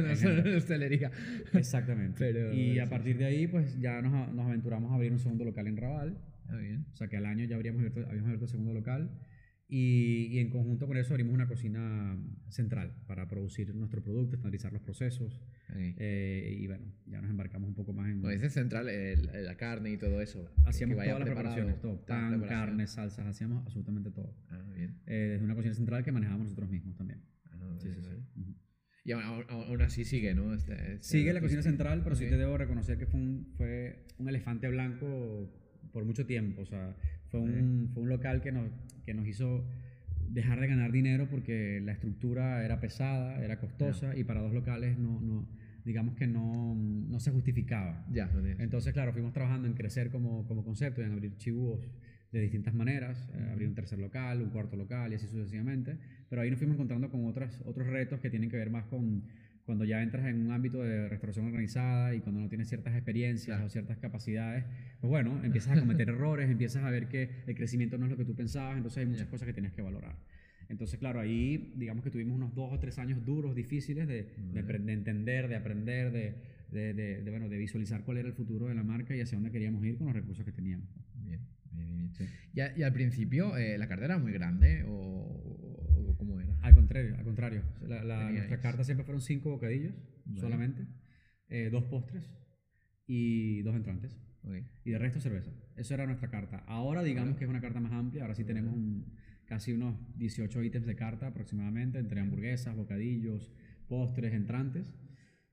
[0.08, 1.10] no solo en hostelería.
[1.54, 2.52] Exactamente.
[2.54, 5.68] y a partir de ahí, pues ya nos, nos, aventuramos a abrir un segundo local
[5.68, 6.18] en Raval.
[6.48, 6.84] Ah, bien.
[6.92, 9.10] O sea, que al año ya habríamos abierto, habíamos abierto el segundo local.
[9.72, 14.72] Y, y, en conjunto con eso abrimos una cocina central para producir nuestro producto, estandarizar
[14.72, 15.40] los procesos.
[15.76, 18.20] Eh, y bueno, ya nos embarcamos un poco más en...
[18.20, 18.88] Cuando dices central,
[19.32, 20.50] la carne y todo eso.
[20.66, 22.04] Hacíamos todas las preparaciones, todo.
[22.04, 24.34] Pan, carne, salsas, hacíamos absolutamente todo.
[24.48, 24.98] Ah, bien.
[25.06, 27.22] Eh, desde una cocina central que manejábamos nosotros mismos también.
[27.44, 28.56] Ah, sí, sí, sí.
[29.04, 30.52] Y aún, así sigue, ¿no?
[30.52, 34.04] Este, este sigue la cocina central, pero sí te debo reconocer que fue un, fue
[34.18, 35.48] un elefante blanco
[35.92, 36.62] por mucho tiempo.
[36.62, 36.96] O sea,
[37.30, 38.70] Fue un, fue un local que nos,
[39.04, 39.64] que nos hizo
[40.28, 44.98] dejar de ganar dinero porque la estructura era pesada, era costosa y para dos locales
[44.98, 45.46] no, no
[45.84, 48.04] digamos que no, no se justificaba.
[48.10, 51.80] Ya, Entonces, claro, fuimos trabajando en crecer como, como concepto y en abrir chibús
[52.32, 56.42] de distintas maneras, eh, abrir un tercer local, un cuarto local y así sucesivamente, pero
[56.42, 59.24] ahí nos fuimos encontrando con otras, otros retos que tienen que ver más con
[59.70, 63.62] cuando ya entras en un ámbito de restauración organizada y cuando no tienes ciertas experiencias
[63.62, 64.64] o ciertas capacidades,
[65.00, 68.16] pues bueno, empiezas a cometer errores, empiezas a ver que el crecimiento no es lo
[68.16, 70.16] que tú pensabas, entonces hay muchas cosas que tienes que valorar.
[70.68, 74.92] Entonces, claro, ahí digamos que tuvimos unos dos o tres años duros, difíciles de, de,
[74.92, 76.34] entender, de aprender, de,
[76.92, 79.84] de, bueno, de visualizar cuál era el futuro de la marca y hacia dónde queríamos
[79.84, 80.88] ir con los recursos que teníamos.
[81.14, 82.72] Bien, bien, bien.
[82.76, 85.19] Y, al principio, eh, ¿la cartera era muy grande o,
[86.90, 87.62] contrario, al contrario.
[87.86, 89.94] La, nuestra carta siempre fueron cinco bocadillos
[90.36, 90.86] solamente,
[91.48, 92.30] eh, dos postres
[93.06, 94.16] y dos entrantes.
[94.84, 95.52] Y de resto cerveza.
[95.76, 96.64] Eso era nuestra carta.
[96.66, 99.12] Ahora digamos que es una carta más amplia, ahora sí tenemos un
[99.44, 103.52] casi unos 18 ítems de carta aproximadamente, entre hamburguesas, bocadillos,
[103.88, 104.94] postres, entrantes.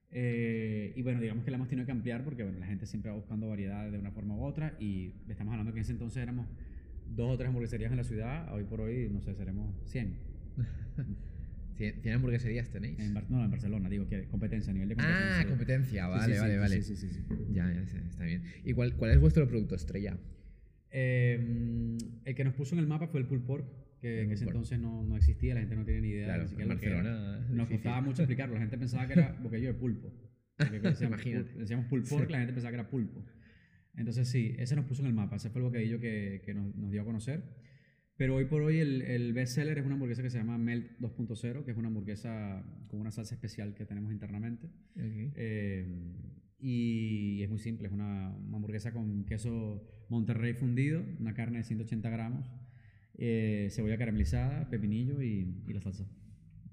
[0.10, 3.12] Eh, y bueno, digamos que la hemos tenido que ampliar porque bueno, la gente siempre
[3.12, 6.24] va buscando variedades de una forma u otra y estamos hablando que en ese entonces
[6.24, 6.48] éramos
[7.10, 10.27] dos o tres hamburgueserías en la ciudad, hoy por hoy, no sé, seremos 100.
[11.78, 12.98] ¿100 hamburgueserías tenéis?
[13.30, 15.40] no, en Barcelona, digo, que competencia, a nivel de competencia.
[15.40, 16.82] Ah, competencia, vale, vale, vale.
[16.82, 17.24] Sí, sí, sí.
[17.52, 18.42] Ya, ya, está bien.
[18.64, 20.18] ¿Y cuál, cuál es vuestro producto estrella?
[20.90, 23.66] Eh, el que nos puso en el mapa fue el pulled pork
[24.00, 26.68] que en ese entonces no, no, existía, la gente no tenía ni idea claro, en
[26.68, 30.14] Barcelona, Nos costaba mucho explicarlo, la gente pensaba que era bocadillo de pulpo.
[30.58, 31.24] Decíamos,
[31.56, 33.24] decíamos pulpo la gente pensaba que era pulpo.
[33.96, 36.76] Entonces sí, ese nos puso en el mapa, ese fue el bocadillo que, que nos,
[36.76, 37.44] nos, dio a conocer.
[38.18, 41.00] Pero hoy por hoy el, el best seller es una hamburguesa que se llama Melt
[41.00, 44.70] 2.0, que es una hamburguesa con una salsa especial que tenemos internamente.
[44.96, 45.86] Eh,
[46.60, 51.64] y es muy simple, es una, una hamburguesa con queso Monterrey fundido, una carne de
[51.64, 52.52] 180 gramos,
[53.20, 56.08] eh, cebolla caramelizada, pepinillo y, y, la salsa.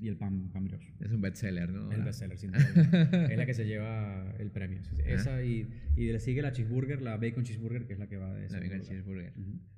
[0.01, 0.93] Y el pan, pan brioche.
[1.01, 1.91] Es un bestseller, ¿no?
[1.91, 3.27] Es el bestseller, sin duda.
[3.31, 4.81] es la que se lleva el premio.
[5.05, 8.35] Esa y, y le sigue la cheeseburger, la bacon cheeseburger, que es la que va
[8.35, 8.59] de esa.
[8.59, 9.33] La bacon cheeseburger.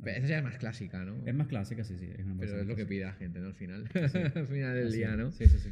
[0.04, 1.26] esa ya es más clásica, ¿no?
[1.26, 2.08] Es más clásica, sí, sí.
[2.16, 3.46] Es una Pero es lo que pide la gente, ¿no?
[3.48, 3.88] Al final.
[4.34, 5.30] Al final del día, ¿no?
[5.32, 5.70] Sí, sí, sí.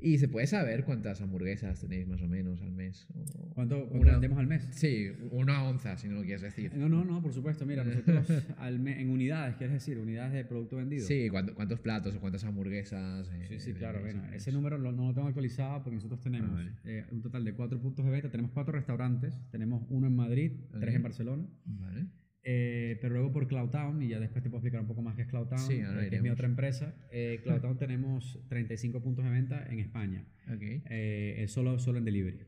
[0.00, 3.06] ¿Y se puede saber cuántas hamburguesas tenéis más o menos al mes?
[3.54, 4.68] ¿Cuánto, vendemos al mes?
[4.72, 6.74] Sí, una onza, si no lo quieres decir.
[6.74, 7.64] No, no, no, por supuesto.
[7.66, 8.26] Mira, nosotros
[8.58, 9.98] al en unidades, ¿quieres decir?
[9.98, 11.06] ¿Unidades de producto vendido?
[11.06, 13.30] Sí, ¿cuántos platos o cuántas hamburguesas?
[13.32, 14.00] Eh, sí, sí, claro.
[14.00, 17.54] Bueno, ese número no lo tengo actualizado porque nosotros tenemos ah, eh, un total de
[17.54, 18.30] cuatro puntos de venta.
[18.30, 19.40] Tenemos cuatro restaurantes.
[19.50, 21.46] Tenemos uno en Madrid, tres en Barcelona.
[21.64, 22.06] Vale.
[22.46, 25.22] Eh, pero luego por Cloudtown, y ya después te puedo explicar un poco más qué
[25.22, 26.94] es Cloudtown, sí, eh, que es mi otra empresa.
[27.10, 30.82] Eh, Cloudtown tenemos 35 puntos de venta en España, okay.
[30.90, 32.40] eh, solo, solo en delivery.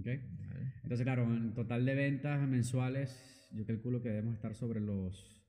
[0.00, 0.20] Okay.
[0.82, 5.40] Entonces, claro, en total de ventas mensuales, yo calculo que debemos estar sobre los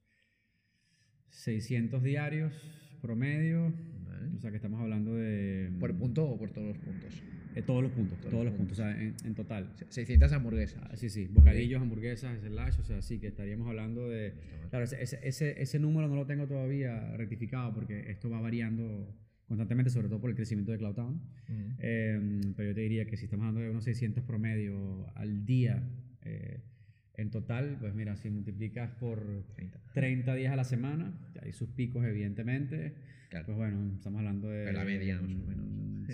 [1.29, 2.53] 600 diarios
[3.01, 3.73] promedio.
[4.37, 5.71] O sea, que estamos hablando de...
[5.79, 7.23] ¿Por punto o por todos los puntos?
[7.55, 9.71] Eh, todos los puntos, todos, los puntos, o sea, en, total.
[9.87, 10.81] 600 hamburguesas.
[10.89, 14.33] Ah, sí, sí, bocadillos, hamburguesas, slash, o sea, sí, que estaríamos hablando de...
[14.69, 19.07] Claro, ese, ese, ese, número no lo tengo todavía rectificado porque esto va variando
[19.47, 21.21] constantemente, sobre todo por el crecimiento de CloudTown.
[21.79, 25.81] Em, pero yo te diría que si estamos hablando de unos 600 promedio al día,
[26.23, 26.59] eh,
[27.17, 31.69] en total, pues mira, si multiplicas por 30, 30 días a la semana, hay sus
[31.69, 32.95] picos evidentemente,
[33.29, 34.71] pues bueno, estamos hablando de...
[34.71, 35.65] la media más o menos.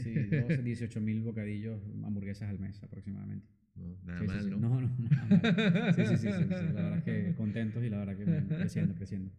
[0.02, 3.48] Sí, 12, 18 mil bocadillos, hamburguesas al mes aproximadamente.
[3.76, 4.58] No, nada mal, ¿no?
[4.58, 5.94] No, no, nada mal.
[5.96, 9.32] Sí, sí, sí, sí, La verdad es que contentos y la verdad que creciendo, creciendo.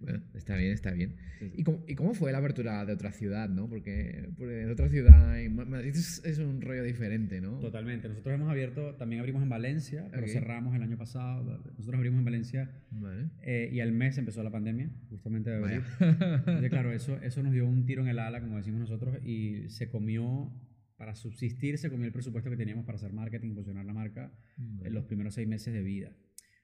[0.00, 1.16] Bueno, está bien, está bien.
[1.54, 3.68] ¿Y, cómo, ¿Y cómo fue la apertura de otra ciudad, no?
[3.68, 7.58] Porque, porque en otra ciudad, Madrid es, un rollo diferente, ¿no?
[7.58, 8.08] Totalmente.
[8.08, 11.60] Nosotros hemos abierto, también abrimos en Valencia, pero cerramos el año pasado.
[11.76, 13.28] Nosotros abrimos en Valencia vale.
[13.42, 15.82] eh, y al mes empezó la pandemia, justamente de abril.
[16.00, 19.68] Entonces, claro, eso, eso nos dio un tiro en el ala, como decimos nosotros, y
[19.68, 20.50] se comió
[20.98, 24.92] para subsistir se comió el presupuesto que teníamos para hacer marketing, posicionar la marca en
[24.92, 26.12] los primeros seis meses de vida.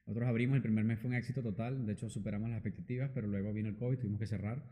[0.06, 3.28] Nosotros abrimos, el primer mes fue un éxito total, de hecho superamos las expectativas, pero
[3.28, 4.68] luego vino el COVID, tuvimos que cerrar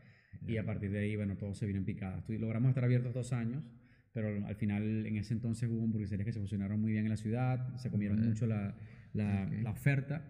[0.46, 2.25] y a partir de ahí, bueno, todo se vino en picada.
[2.29, 3.64] Logramos estar abiertos dos años,
[4.12, 7.16] pero al final en ese entonces hubo hamburgueserías que se funcionaron muy bien en la
[7.16, 8.77] ciudad, se comieron mucho la,
[9.14, 10.29] la, la, oferta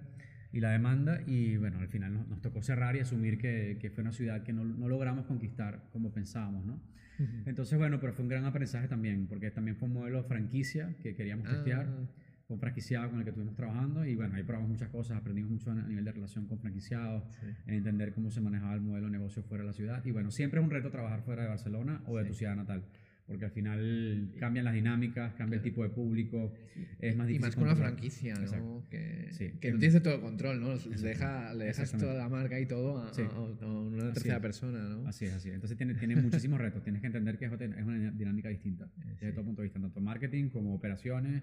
[0.52, 3.90] y la demanda y bueno, al final nos, nos tocó cerrar y asumir que, que,
[3.90, 6.80] fue una ciudad que no, no logramos conquistar como pensábamos, ¿no?
[7.46, 10.94] Entonces, bueno, pero fue un gran aprendizaje también, porque también fue un modelo de franquicia
[11.02, 12.06] que queríamos testear, ah.
[12.46, 15.70] con franquiciado con el que estuvimos trabajando y bueno, ahí probamos muchas cosas, aprendimos mucho
[15.70, 17.24] a nivel de relación con franquiciados,
[17.66, 20.04] entender cómo se manejaba el modelo de negocio fuera de la ciudad.
[20.04, 22.84] Y bueno, siempre es un reto trabajar fuera de Barcelona o de tu ciudad natal
[23.32, 26.52] porque al final cambian las dinámicas, cambia el tipo de público,
[27.00, 27.40] es más Y difícil.
[27.40, 27.92] más con una controlar.
[27.94, 28.86] franquicia, ¿no?
[28.90, 29.50] Que, Sí.
[29.60, 30.74] que no tienes todo el control, ¿no?
[30.74, 33.22] Le, deja, le dejas toda la marca y todo a, Sí.
[33.22, 34.42] a- a una Así tercera es.
[34.42, 35.08] persona, ¿no?
[35.08, 35.54] Así es, así es.
[35.56, 36.82] Entonces tiene, tiene muchísimos retos.
[36.84, 38.88] Tienes que entender que es es una dinámica distinta
[39.20, 41.42] desde todo punto de vista, tanto marketing como operaciones,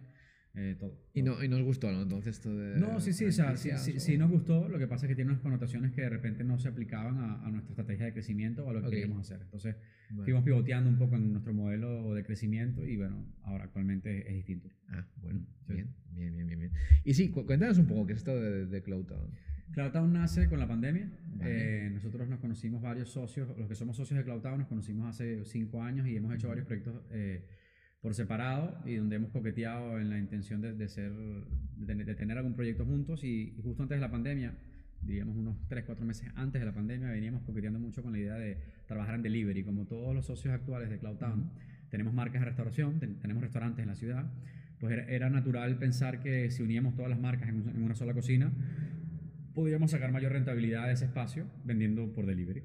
[0.55, 0.97] eh, todo.
[1.13, 1.35] Y, todo.
[1.38, 2.01] no, y nos gustó, ¿no?
[2.01, 2.79] Entonces esto de...
[2.79, 4.67] No, sí, sí, o sea, sí, sí, o- sí nos gustó.
[4.67, 7.45] Lo que pasa es que tiene unas connotaciones que de repente no se aplicaban a,
[7.45, 8.91] a nuestra estrategia de crecimiento o a lo que Ok.
[8.93, 9.41] queríamos hacer.
[9.43, 9.75] Entonces
[10.09, 10.23] Vale.
[10.23, 14.69] fuimos pivoteando un poco en nuestro modelo de crecimiento y bueno, ahora actualmente es distinto.
[14.89, 15.73] Ah, bueno, Sí.
[15.73, 16.71] bien, bien, bien, bien, bien.
[17.03, 19.29] Y sí, cu- cuéntanos un poco qué es esto de, de CloudTown.
[19.71, 21.12] CloudTown nace con la pandemia.
[21.35, 21.85] Vale.
[21.85, 25.45] Eh, nosotros nos conocimos varios socios, los que somos socios de CloudTown nos conocimos hace
[25.45, 27.45] cinco años y hemos hecho varios proyectos eh,
[28.01, 32.38] por separado y donde hemos coqueteado en la intención de, de ser, de, de tener
[32.38, 34.53] algún proyecto juntos y, y justo antes de la pandemia,
[35.01, 38.35] diríamos unos 3, 4 meses antes de la pandemia, veníamos coqueteando mucho con la idea
[38.35, 38.57] de
[38.88, 39.63] trabajar en delivery.
[39.63, 41.51] Como todos los socios actuales de CloudTown,
[41.89, 44.31] tenemos marcas de restauración, ten- tenemos restaurantes en la ciudad,
[44.79, 47.95] pues era, era natural pensar que si uníamos todas las marcas en, un- en una
[47.95, 48.51] sola cocina,
[49.53, 52.63] podríamos sacar mayor rentabilidad de ese espacio vendiendo por delivery.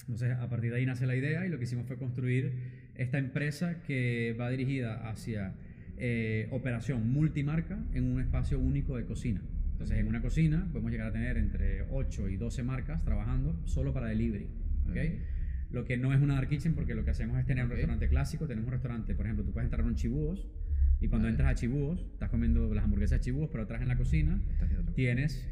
[0.00, 3.18] Entonces, a partir de ahí nace la idea y lo que hicimos fue construir esta
[3.18, 5.54] empresa que va dirigida hacia
[5.96, 9.42] eh, operación multimarca en un espacio único de cocina.
[9.72, 13.92] Entonces, en una cocina podemos llegar a tener entre 8 y 12 marcas trabajando solo
[13.92, 14.48] para delivery.
[14.88, 14.96] ¿ok?
[15.70, 18.08] Lo que no es una dark kitchen porque lo que hacemos es tener un restaurante
[18.08, 18.46] clásico.
[18.46, 20.48] Tenemos un restaurante, por ejemplo, tú puedes entrar a un chibúos
[21.00, 21.30] y cuando Vale.
[21.32, 24.40] entras a chibúos, estás comiendo las hamburguesas de chibúos, pero atrás en la cocina
[24.94, 25.46] tienes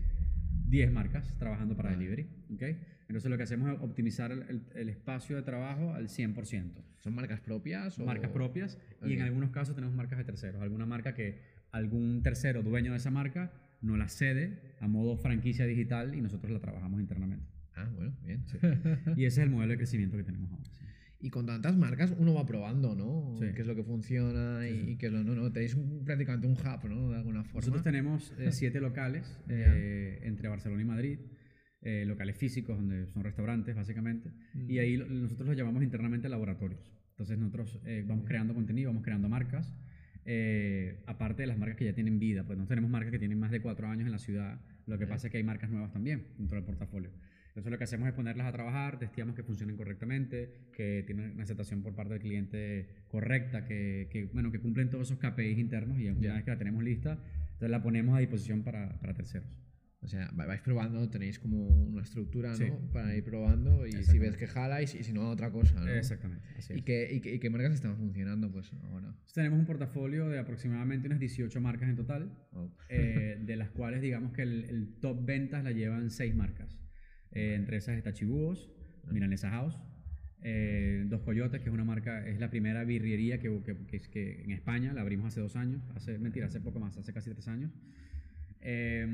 [0.66, 2.04] 10 marcas trabajando para Vale.
[2.04, 2.28] delivery.
[2.54, 2.62] ¿ok?
[3.08, 6.72] Entonces lo que hacemos es optimizar el, el- espacio de trabajo al 100%.
[6.98, 8.04] ¿Son marcas propias o...?
[8.04, 10.60] Marcas propias y en algunos casos tenemos marcas de terceros.
[10.62, 11.40] Alguna marca que
[11.72, 16.52] algún tercero dueño de esa marca nos la cede a modo franquicia digital y nosotros
[16.52, 17.46] la trabajamos internamente.
[17.74, 18.44] Ah, bueno, bien.
[19.16, 20.64] Y ese es el modelo de crecimiento que tenemos ahora.
[20.64, 20.72] sí.
[21.20, 23.36] Y con tantas marcas uno va probando, ¿no?
[23.40, 23.52] Sí.
[23.54, 24.90] Qué es lo que funciona y, Sí, sí.
[24.92, 25.50] y qué es lo no, no.
[25.50, 27.10] Tenéis un- prácticamente un hub, ¿no?
[27.10, 27.60] De alguna forma.
[27.60, 31.18] Nosotros tenemos eh, siete locales eh, entre Barcelona y Madrid,
[31.82, 34.70] eh, locales físicos donde son restaurantes básicamente, Mm.
[34.70, 36.92] y ahí nosotros los llamamos internamente laboratorios.
[37.10, 39.72] Entonces nosotros eh, vamos creando contenido, vamos creando marcas,
[40.24, 43.38] eh, aparte de las marcas que ya tienen vida, pues no tenemos marcas que tienen
[43.38, 45.92] más de cuatro años en la ciudad, lo que pasa es que hay marcas nuevas
[45.92, 47.10] también dentro del portafolio.
[47.48, 51.42] Entonces lo que hacemos es ponerlas a trabajar, testeamos que funcionen correctamente, que tienen una
[51.42, 55.98] aceptación por parte del cliente correcta, que, que, bueno, que cumplen todos esos KPIs internos
[55.98, 56.34] y una Ya.
[56.34, 59.48] vez que la tenemos lista, entonces la ponemos a disposición para, para terceros.
[60.00, 62.56] O sea, va- vais probando, tenéis como una estructura, ¿no?
[62.56, 62.70] Sí.
[62.92, 65.88] Para ir probando y si ves que jala y si, si no, otra cosa, ¿no?
[65.88, 66.82] Exactamente, así ¿Y es.
[66.84, 69.12] qué, y, qué, y qué marcas están funcionando, pues, ahora?
[69.34, 72.30] Tenemos un portafolio de aproximadamente unas 18 marcas en total,
[72.88, 76.78] eh, de las cuales digamos que el, el top ventas la llevan 6 marcas.
[77.32, 78.70] Eh, entre esas está Chibúos,
[79.10, 79.76] Milanesa House,
[80.42, 84.42] eh, Dos Coyotes, que es una marca, es la primera birrería que, que, que, que
[84.44, 87.48] en España la abrimos hace dos años, hace, mentira, hace poco más, hace casi tres
[87.48, 87.72] años.
[88.60, 89.06] Eh,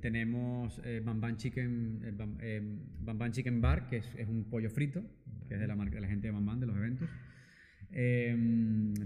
[0.00, 2.60] tenemos eh, Bam Bam Chicken, eh, Bam, eh,
[3.00, 5.04] Bam Bam Chicken Bar, que es, es un pollo frito,
[5.48, 7.08] que es de la, marca, de la gente de Bam Bam, de los eventos.
[7.90, 8.36] Eh,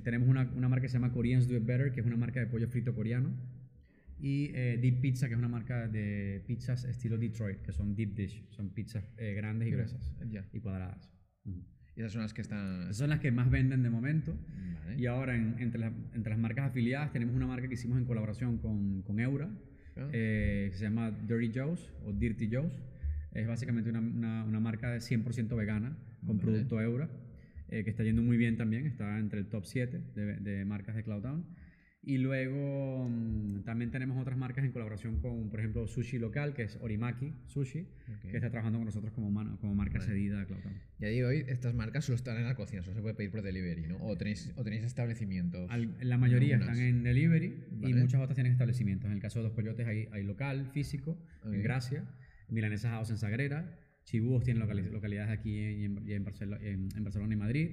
[0.02, 2.40] tenemos una, una marca que se llama Koreans Do It Better, que es una marca
[2.40, 3.30] de pollo frito coreano.
[4.18, 8.14] Y eh, Deep Pizza, que es una marca de pizzas estilo Detroit, que son deep
[8.14, 10.46] dish, son pizzas eh, grandes y gruesas Ya.
[10.52, 11.10] y cuadradas.
[11.44, 11.60] Ujú.
[11.96, 12.82] Y esas son las que están...
[12.84, 14.34] Esas son las que más venden de momento.
[14.84, 14.96] Vale.
[15.00, 18.04] Y ahora, en- entre, las, entre las marcas afiliadas, tenemos una marca que hicimos en
[18.04, 19.50] colaboración con, con Eura,
[19.96, 20.08] Ah.
[20.12, 22.72] eh, que se llama Dirty Joe's o Dirty Joe's.
[23.32, 26.40] Es básicamente una, una, una marca de 100% vegana con Vale.
[26.40, 27.08] producto Eura,
[27.68, 30.94] eh, que está yendo muy bien también, está entre el top 7 de, de marcas
[30.94, 31.44] de CloudDown.
[32.04, 36.64] Y luego mm, también tenemos otras marcas en colaboración con, por ejemplo, Sushi Local, que
[36.64, 38.30] es Orimaki Sushi, Ok.
[38.30, 40.10] que está trabajando con nosotros como, como marca Vale.
[40.10, 40.74] cedida CloudDown.
[40.98, 43.14] Y a día de hoy estas marcas solo están en la cocina, solo se puede
[43.14, 43.98] pedir por delivery, ¿no?
[44.04, 45.70] O tenéis, o tenéis establecimientos.
[45.70, 46.76] Al- la mayoría Algunas.
[46.76, 47.94] están en delivery y Vale.
[47.94, 49.06] muchas otras tienen establecimientos.
[49.06, 51.12] En el caso de Dos Coyotes hay, hay local, físico,
[51.44, 51.54] Ok.
[51.54, 52.04] en Gracia,
[52.48, 56.88] Milanesa House en Sagrera, Chibúos tiene locali- localidades aquí y en, y en Barcelo- en-
[56.96, 57.68] en Barcelona y Madrid,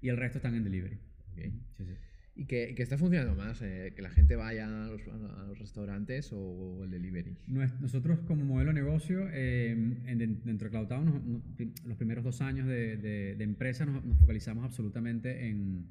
[0.00, 0.94] y el resto están en delivery.
[0.94, 1.42] Ok.
[1.76, 1.92] Sí, sí.
[2.38, 3.62] ¿Y que, que está funcionando más?
[3.62, 7.34] eh, ¿Que la gente vaya a los, a los restaurantes o, el delivery?
[7.80, 11.96] Nosotros como modelo de negocio, eh, en- den- dentro de CloudTown, nos- nos- prim- los
[11.96, 15.86] primeros dos años de, de- de empresa nos, nos focalizamos absolutamente en,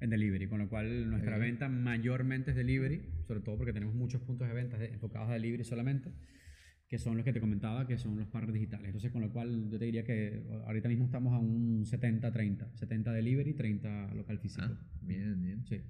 [0.00, 1.42] en delivery, con lo cual nuestra Ok.
[1.42, 5.64] venta mayormente es delivery, sobre todo porque tenemos muchos puntos de venta enfocados a delivery
[5.64, 6.08] solamente,
[6.90, 8.86] que son los que te comentaba, que son los partners digitales.
[8.86, 13.12] Entonces, con lo cual yo te diría que ahorita mismo estamos a un 70-30, 70
[13.12, 14.66] delivery, 30 local físico.
[14.68, 15.64] Ah, bien, bien.
[15.68, 15.80] Sí.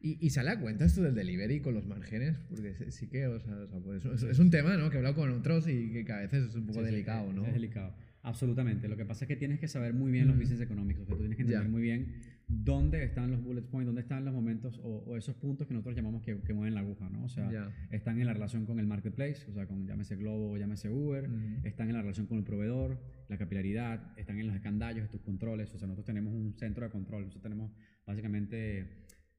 [0.00, 2.38] ¿Y, y sale a cuenta esto del delivery con los márgenes?
[2.48, 4.90] Porque sí- sí que, o sea, o sea, pues, es, es un tema, ¿no?
[4.90, 6.92] Que he hablado con otros y que, que a veces es un poco Sí, sí,
[6.92, 7.44] delicado, es- ¿no?
[7.44, 7.92] Es delicado.
[8.22, 8.86] Absolutamente.
[8.88, 11.02] Lo que pasa es que tienes que saber muy bien los business económicos.
[11.02, 11.68] O sea, tú tienes que entender Ya.
[11.70, 12.14] muy bien
[12.48, 15.94] dónde están los bullet points, dónde están los momentos o, o esos puntos que nosotros
[15.94, 17.24] llamamos que, que mueven la aguja, ¿no?
[17.24, 17.50] O sea,
[17.90, 21.66] están en la relación con el marketplace, o sea, con llámese Globo llámese Uber, Mm.
[21.66, 25.20] están en la relación con el proveedor, la capilaridad, están en los escandallos de tus
[25.20, 27.70] controles, o sea, nosotros tenemos un centro de control, nosotros tenemos
[28.06, 28.80] básicamente,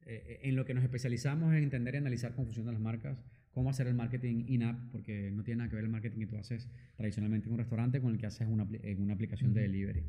[0.06, 3.72] eh, en lo que nos especializamos es entender y analizar cómo funcionan las marcas, cómo
[3.72, 6.70] hacer el marketing in-app, porque no tiene nada que ver el marketing que tú haces
[6.96, 10.04] tradicionalmente en un restaurante con el que haces una, en una aplicación de delivery.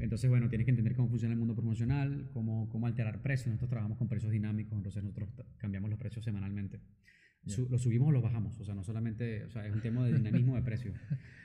[0.00, 3.48] Entonces, bueno, tienes que entender cómo funciona el mundo promocional, cómo, cómo alterar precios.
[3.48, 6.80] Nosotros trabajamos con precios dinámicos, entonces nosotros cambiamos los precios semanalmente.
[7.44, 7.54] Ya.
[7.54, 10.04] Su- los subimos o los bajamos, o sea, no solamente, o sea, es un tema
[10.04, 10.96] de dinamismo de precios.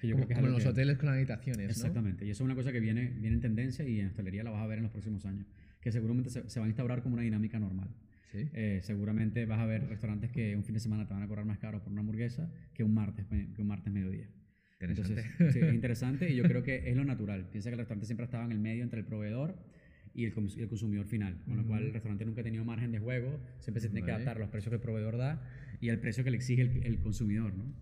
[0.01, 1.71] Como, como los que- hoteles con habitaciones, ¿no?
[1.71, 4.49] Exactamente, y eso es una cosa que viene, viene en tendencia y en hostelería la
[4.49, 5.45] vas a ver en los próximos años,
[5.81, 7.89] que seguramente se, se va a instaurar como una dinámica normal.
[8.31, 8.49] Sí.
[8.53, 11.45] Eh, seguramente vas a ver restaurantes que un fin de semana te van a cobrar
[11.45, 14.27] más caro por una hamburguesa que un martes, que un martes mediodía.
[14.89, 15.21] Interesante.
[15.21, 17.47] Entonces, sí, es interesante y yo creo que es lo natural.
[17.51, 19.55] Piensa que el restaurante siempre ha estado en el medio entre el proveedor
[20.13, 22.91] y el, y el consumidor final, con lo cual el restaurante nunca ha tenido margen
[22.91, 24.23] de juego, siempre se tiene que Vale.
[24.23, 25.41] adaptar a los precios que el proveedor da
[25.81, 27.73] y al precio que le exige el, el consumidor, ¿no?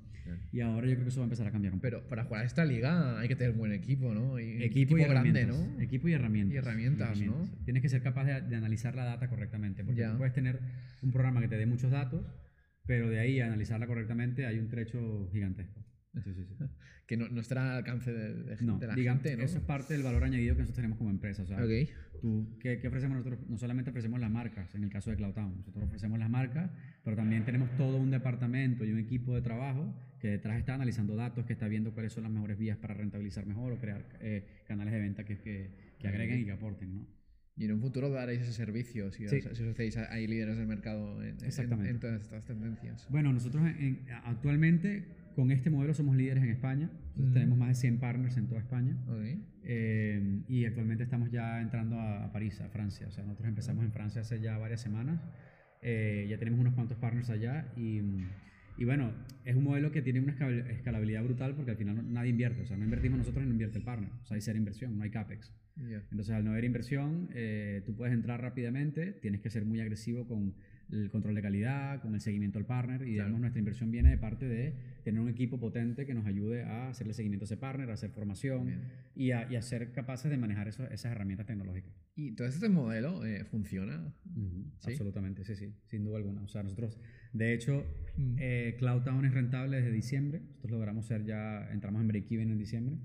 [0.52, 1.90] Y ahora yo creo que eso va a empezar a cambiar un poco.
[1.90, 4.40] Pero para jugar a esta liga hay que tener buen equipo, ¿no?
[4.40, 5.60] Y equipo, y grande, herramientas.
[5.60, 5.82] ¿no?
[5.82, 6.54] Equipo y herramientas.
[6.54, 7.50] Y herramientas, ¿no?
[7.66, 10.60] Tienes que ser capaz de, de analizar la data correctamente, porque tú puedes tener
[11.02, 12.26] un programa que te dé muchos datos,
[12.86, 15.84] pero de ahí a analizarla correctamente hay un trecho gigantesco.
[16.14, 16.56] Sí, sí, sí.
[17.08, 19.44] Que no, no estará al alcance de, de- No, de la digamos, gente, ¿no?
[19.44, 21.44] eso es parte del valor añadido que nosotros tenemos como empresa.
[21.44, 21.90] O sea, Ok.
[22.22, 23.42] tú, ¿qué, qué ofrecemos nosotros?
[23.50, 26.72] No solamente ofrecemos las marcas, en el caso de CloudTown, nosotros ofrecemos las marcas,
[27.04, 31.16] pero también tenemos todo un departamento y un equipo de trabajo que detrás está analizando
[31.18, 34.64] datos, que está viendo cuáles son las mejores vías para rentabilizar mejor o crear eh,
[34.66, 37.08] canales de venta que, que, que agreguen y que aporten, ¿no?
[37.58, 39.36] Y en un futuro daréis ese servicio si, Sí.
[39.36, 43.06] os, si os hacéis hay líderes del mercado en, en- en todas estas tendencias.
[43.10, 46.90] Bueno, nosotros en- actualmente con este modelo somos líderes en España.
[47.16, 47.34] Nosotros Mm.
[47.34, 48.98] Tenemos más de 100 partners en toda España.
[49.08, 49.40] Ok.
[49.64, 53.08] Eh, y actualmente estamos ya entrando a, a París, a Francia.
[53.08, 55.22] O sea, nosotros empezamos en Francia hace ya varias semanas.
[55.82, 57.72] Eh, ya tenemos unos cuantos partners allá.
[57.78, 58.02] Y,
[58.78, 59.12] y bueno,
[59.46, 62.62] es un modelo que tiene una escal- escalabilidad brutal porque al final no- nadie invierte.
[62.62, 64.10] O sea, no invertimos nosotros, no invierte el partner.
[64.24, 65.54] O sea, hay cero inversión, no hay CAPEX.
[65.78, 66.04] Ya.
[66.12, 70.28] Entonces, al no haber inversión, eh, tú puedes entrar rápidamente, tienes que ser muy agresivo
[70.28, 70.54] con
[70.92, 74.18] el control de calidad, con el seguimiento al partner, y digamos, nuestra inversión viene de
[74.18, 74.74] parte de
[75.04, 78.10] tener un equipo potente que nos ayude a hacerle seguimiento a ese partner, a hacer
[78.12, 78.70] formación
[79.16, 81.94] y a, y a ser capaces de manejar eso- esas herramientas tecnológicas.
[82.16, 84.14] ¿Y todo este modelo eh, funciona?
[84.80, 84.92] ¿Sí?
[84.92, 86.42] Absolutamente, sí, sí, sin duda alguna.
[86.44, 87.00] O sea, nosotros,
[87.34, 87.86] de hecho,
[88.18, 88.36] Mm.
[88.40, 90.40] eh, CloudTown es rentable desde diciembre.
[90.42, 92.98] Nosotros logramos ser ya, entramos en break-even en diciembre.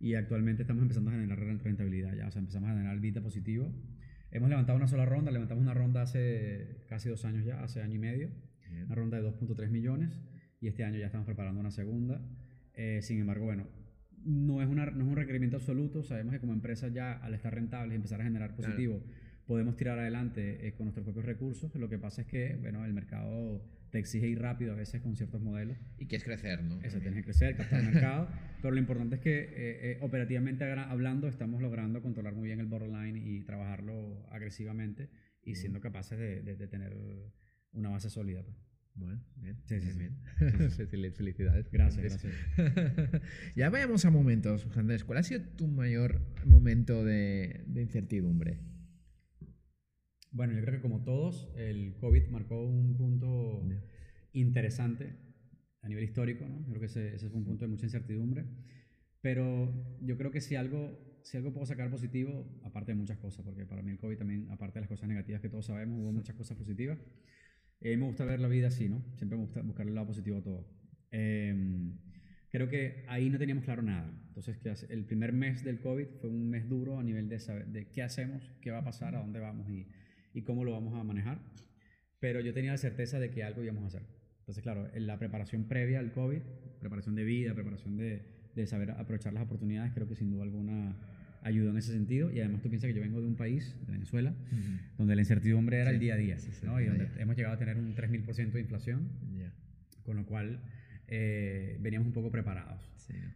[0.00, 3.70] Y actualmente estamos empezando a generar rentabilidad ya, o sea, empezamos a generar vida positivo.
[4.30, 7.94] Hemos levantado una sola ronda, levantamos una ronda hace casi dos años ya, hace año
[7.94, 8.30] y medio,
[8.70, 8.84] Bien.
[8.84, 10.20] una ronda de 2.3 millones
[10.60, 12.20] y este año ya estamos preparando una segunda.
[12.74, 13.66] Eh, sin embargo, bueno,
[14.24, 17.54] no es, una, no es un requerimiento absoluto, sabemos que como empresa ya al estar
[17.54, 18.74] rentables y empezar a generar Claro.
[19.48, 21.74] Podemos tirar adelante eh, con nuestros propios recursos.
[21.74, 25.16] Lo que pasa es que, bueno, el mercado te exige ir rápido a veces con
[25.16, 25.76] ciertos modelos.
[25.98, 26.80] Y quieres crecer, ¿no?
[26.82, 28.28] Eso, tienes que crecer, captar mercado,
[28.62, 32.66] pero lo importante es que eh, eh, operativamente hablando estamos logrando controlar muy bien el
[32.66, 35.08] borderline y trabajarlo agresivamente
[35.42, 36.94] y siendo capaces de, de- de tener
[37.72, 38.42] una base sólida.
[38.44, 38.56] pues.
[38.96, 39.56] Bueno, bien.
[39.64, 40.82] Sí, sí, bien, sí.
[40.82, 41.70] Fel- Felicidades.
[41.70, 43.22] Gracias, gracias.
[43.56, 45.04] ya vayamos a momentos, Andrés.
[45.04, 48.58] ¿Cuál ha sido tu mayor momento de, de incertidumbre?
[50.38, 53.60] Bueno, yo creo que como todos, el COVID marcó un punto
[54.32, 55.16] interesante
[55.82, 56.64] a nivel histórico, ¿no?
[56.64, 58.44] Creo que ese, ese fue un punto de mucha incertidumbre,
[59.20, 63.44] pero yo creo que si algo, si algo puedo sacar positivo, aparte de muchas cosas,
[63.44, 66.12] porque para mí el COVID también, aparte de las cosas negativas que todos sabemos, hubo
[66.12, 67.00] muchas cosas positivas.
[67.80, 69.02] Eh, me gusta ver la vida así, ¿no?
[69.16, 70.68] Siempre me gusta buscar el lado positivo a todo.
[71.10, 71.52] Eh,
[72.48, 74.08] creo que ahí no teníamos claro nada.
[74.28, 77.88] Entonces, el primer mes del COVID fue un mes duro a nivel de saber de
[77.90, 79.88] qué hacemos, qué va a pasar, a dónde vamos y,
[80.34, 81.38] y cómo lo vamos a manejar.
[82.20, 84.02] Pero yo tenía la certeza de que algo íbamos a hacer.
[84.40, 86.40] Entonces, claro, en la preparación previa al COVID,
[86.80, 88.22] preparación de vida, preparación de,
[88.56, 90.96] de saber aprovechar las oportunidades, creo que sin duda alguna
[91.42, 92.32] ayudó en ese sentido.
[92.32, 94.34] Y además tú piensas que yo vengo de un país, de Venezuela,
[94.96, 96.80] donde la incertidumbre era Sí, el día a día, sí, sí, ¿no?
[96.80, 99.52] y donde hemos llegado a tener un 3.000% de inflación, Ya.
[100.02, 100.60] con lo cual
[101.06, 102.90] eh, veníamos un poco preparados.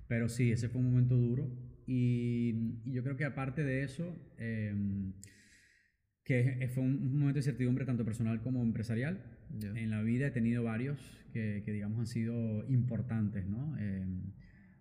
[0.09, 1.49] Pero sí, ese fue un momento duro.
[1.87, 4.75] Y, y yo creo que aparte de eso, eh,
[6.25, 9.21] que fue un, momento de incertidumbre tanto personal como empresarial.
[9.59, 9.69] Ya.
[9.71, 10.99] En la vida he tenido varios
[11.33, 13.77] que, que digamos, han sido importantes, ¿no?
[13.79, 14.05] Eh,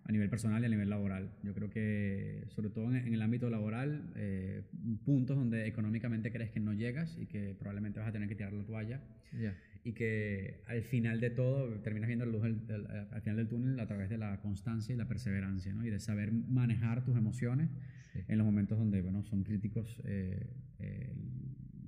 [0.04, 1.30] a nivel personal y a nivel laboral.
[1.44, 4.62] Yo creo que, sobre todo en, en el ámbito laboral, eh,
[5.04, 8.52] puntos donde económicamente crees que no llegas y que probablemente vas a tener que tirar
[8.52, 9.00] la toalla
[9.40, 9.54] Ya.
[9.84, 13.48] y que al final de todo terminas viendo la luz del- del- al final del
[13.48, 15.86] túnel a través de la constancia y la perseverancia, ¿no?
[15.86, 17.68] Y de saber manejar tus emociones
[18.12, 18.20] Sí.
[18.28, 20.46] en los momentos donde, bueno, son críticos eh,
[20.78, 21.14] eh,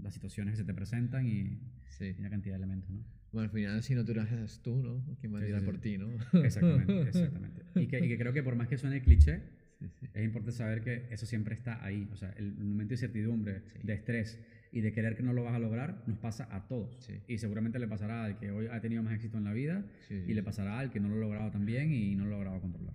[0.02, 1.58] las situaciones que se te presentan y,
[1.90, 2.14] Sí.
[2.16, 3.04] y una cantidad de elementos, ¿no?
[3.32, 5.04] Bueno, al final, si no tú lo haces tú, ¿no?
[5.20, 6.08] ¿Quién va a tirar por ti, no?
[6.44, 7.62] Exactamente, exactamente.
[7.74, 9.40] Y que, y que creo que por más que suene cliché,
[10.14, 12.08] es importante saber que eso siempre está ahí.
[12.12, 14.40] O sea, el, momento de incertidumbre, de estrés
[14.72, 16.96] y de querer que no lo vas a lograr, nos pasa a todos.
[17.04, 17.14] Sí.
[17.28, 20.20] Y seguramente le pasará al que hoy ha tenido más éxito en la vida Sí,
[20.20, 22.34] sí, y le pasará al que no lo ha logrado tan bien y no lo
[22.36, 22.94] ha logrado controlar.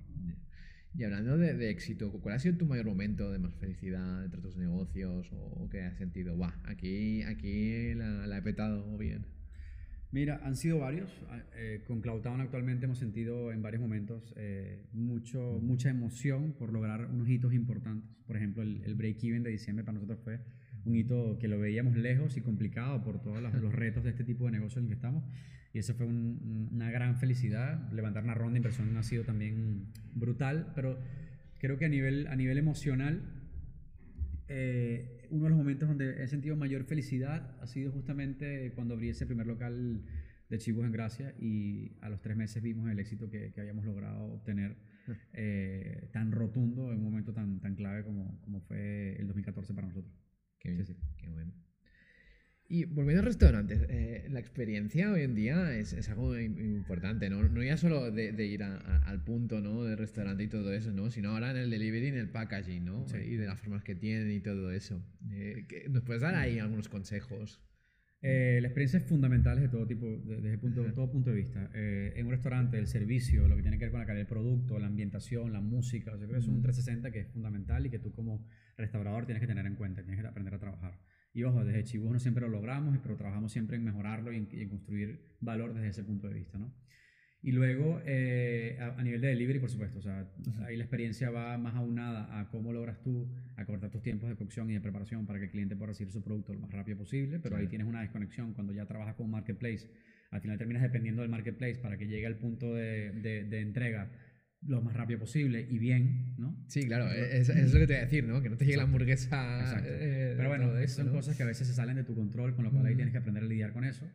[1.00, 4.42] Y hablando de, de éxito, ¿cuál ha sido tu mayor momento de más felicidad entre
[4.42, 9.26] tus negocios o que has sentido, guau, aquí, aquí la, la he petado bien?
[10.12, 11.10] Mira, han sido varios.
[11.30, 16.74] Ah, eh, con Cloudtown actualmente hemos sentido en varios momentos eh, mucho, mucha emoción por
[16.74, 18.14] lograr unos hitos importantes.
[18.28, 20.40] Por el, break-even de diciembre para nosotros fue
[20.86, 24.46] un hito que lo veíamos lejos y complicado por todos los, retos de este tipo
[24.46, 25.24] de negocio en el que estamos.
[25.74, 27.92] Y eso fue un- un- una gran felicidad.
[27.92, 30.98] Levantar una ronda de inversión ha sido también brutal, pero
[31.60, 33.22] creo que a nivel, a nivel emocional
[34.48, 39.10] eh, uno de los momentos donde he sentido mayor felicidad ha sido justamente cuando abrí
[39.10, 40.02] ese primer local
[40.50, 43.86] de Chivos en Gracia y a los tres meses vimos el éxito que, que habíamos
[43.86, 44.76] logrado obtener
[45.34, 49.88] eh, tan rotundo en un momento tan, tan clave como, como fue el 2014 para
[49.88, 50.14] nosotros.
[50.60, 51.00] Qué bien, Sí, sí.
[51.18, 51.54] qué bueno.
[52.72, 57.28] Y volviendo a restaurantes, eh, la experiencia hoy en día es, es algo im- importante,
[57.28, 57.42] ¿no?
[57.42, 59.84] No ya solo de, de ir a- a- al punto, ¿no?
[59.86, 61.10] Del restaurante y todo eso, ¿no?
[61.10, 63.08] Sino ahora en el delivery y en el packaging, ¿no?
[63.08, 63.18] Sí.
[63.18, 65.04] Y de las formas que tienen y todo eso.
[65.32, 67.60] Eh, ¿qué- ¿Nos puedes dar ahí algunos consejos?
[68.22, 71.70] Eh, la experiencia es fundamental desde todo tipo, de- desde punto, todo punto de vista.
[71.74, 74.28] Eh, en un restaurante, el servicio, lo que tiene que ver con la calidad del
[74.28, 77.86] producto, la ambientación, la música, o sea, creo que es un 360 que es fundamental
[77.86, 78.46] y que tú como
[78.78, 81.00] restaurador tienes que tener en cuenta, tienes que aprender a trabajar.
[81.34, 84.50] Y ojo, desde Chibus no siempre lo logramos, pero trabajamos siempre en mejorarlo y en,
[84.52, 86.74] y en construir valor desde ese punto de vista, ¿no?
[87.42, 90.28] Y luego, eh, a, a nivel de delivery, por supuesto, o sea,
[90.66, 94.70] ahí la experiencia va más aunada a cómo logras tú acortar tus tiempos de cocción
[94.70, 97.40] y de preparación para que el cliente pueda recibir su producto lo más rápido posible,
[97.40, 99.88] pero ahí tienes una desconexión cuando ya trabajas con un marketplace.
[100.32, 104.12] Al final terminas dependiendo del marketplace para que llegue al punto de, de- de entrega
[104.62, 106.54] lo más rápido posible y bien, ¿no?
[106.68, 108.42] Sí, claro, es, es lo que te voy a decir, ¿no?
[108.42, 109.62] Que no te llegue la hamburguesa.
[109.62, 109.88] Exacto.
[109.90, 111.14] eh, Pero bueno, eso, son ¿no?
[111.14, 113.20] cosas que a veces se salen de tu control, con lo cual ahí tienes que
[113.20, 114.06] aprender a lidiar con eso.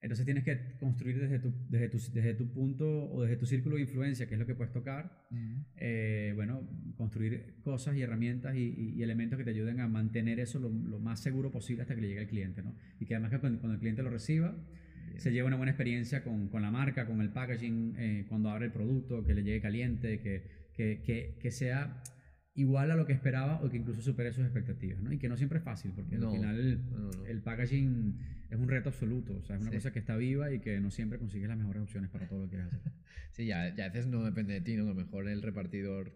[0.00, 3.74] Entonces tienes que construir desde tu, desde tu, desde tu punto o desde tu círculo
[3.76, 5.64] de influencia, que es lo que puedes tocar, Ujú.
[5.76, 10.38] eh, bueno, construir cosas y herramientas y, y- y elementos que te ayuden a mantener
[10.38, 12.74] eso lo, lo más seguro posible hasta que le llegue al cliente, ¿no?
[13.00, 14.54] Y que además que cuando, cuando el cliente lo reciba,
[15.16, 18.66] se lleve una buena experiencia con, con la marca, con el packaging, eh, cuando abre
[18.66, 20.44] el producto, que le llegue caliente, que,
[20.74, 22.00] que, que, que sea
[22.58, 25.12] igual a lo que esperaba o que incluso supere sus expectativas, ¿no?
[25.12, 27.24] Y que no siempre es fácil, porque No, al final el, no, no.
[27.26, 28.18] el packaging
[28.50, 29.76] es un reto absoluto, o sea, es una Sí.
[29.76, 32.44] cosa que está viva y que no siempre consigues las mejores opciones para todo lo
[32.46, 32.80] que quieres hacer.
[33.30, 34.84] Sí, ya, ya a veces no depende de ti, ¿no?
[34.84, 36.12] A lo mejor el repartidor.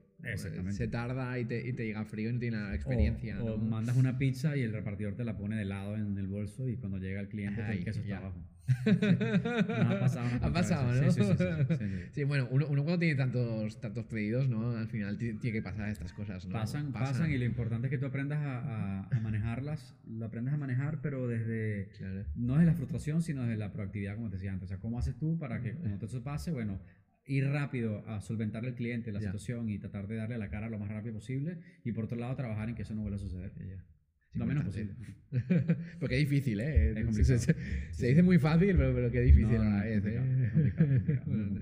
[0.70, 3.42] Se tarda y te, y te llega frío y no tiene la experiencia.
[3.42, 3.64] O, o ¿no?
[3.64, 6.76] mandas una pizza y el repartidor te la pone de lado en el bolso y
[6.76, 8.14] cuando llega el cliente Ay, el queso ya.
[8.16, 8.48] está abajo.
[8.86, 10.28] Nos ha pasado.
[10.40, 11.00] Ha pasado, ¿no?
[11.00, 11.14] veces.
[11.14, 14.70] Sí, sí, sí, sí, sí, bueno, uno, uno cuando tiene tantos, tantos pedidos, ¿no?
[14.76, 16.52] Al final ti- tiene que pasar estas cosas, ¿no?
[16.52, 18.58] Pasan, pasan, y lo importante es que tú aprendas a,
[19.00, 22.24] a- a manejarlas, lo aprendas a manejar, pero desde, Claro.
[22.36, 24.66] no desde la frustración, sino desde la proactividad, como te decía antes.
[24.66, 26.80] O sea, ¿cómo haces tú para que cuando eso pase, bueno,
[27.26, 29.26] ir rápido a solventar al cliente la Ya.
[29.28, 32.34] situación y tratar de darle la cara lo más rápido posible y por otro lado
[32.36, 33.52] trabajar en que eso no vuelva a suceder.
[33.58, 33.84] Ya.
[34.32, 34.94] Sí, lo menos posible.
[36.00, 36.92] Porque es difícil, ¿eh?
[36.98, 37.38] Es complicado.
[37.38, 37.56] Se, se-
[37.92, 40.14] se dice muy fácil, pero, pero qué difícil No, a no, la es es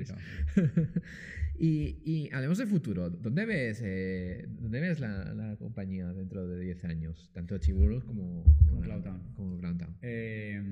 [0.00, 0.14] es
[1.58, 3.10] y, hablemos de futuro.
[3.10, 7.30] ¿Dónde ves, eh, ¿dónde ves la, la compañía dentro de 10 años?
[7.34, 9.34] Tanto Chiburros como, Como Cloudtown.
[9.34, 9.96] Como Cloudtown.
[10.02, 10.62] Eh,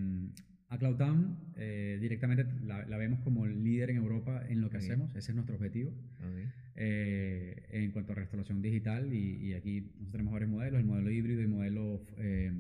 [0.71, 4.83] a Cloudtown eh, directamente la, la vemos como líder en Europa en lo que Ok.
[4.83, 5.91] hacemos, ese es nuestro objetivo.
[5.91, 6.39] Ok.
[6.81, 11.11] eh, en cuanto a restauración digital y, y aquí nosotros tenemos varios modelos, el modelo
[11.11, 12.53] híbrido y modelo, eh,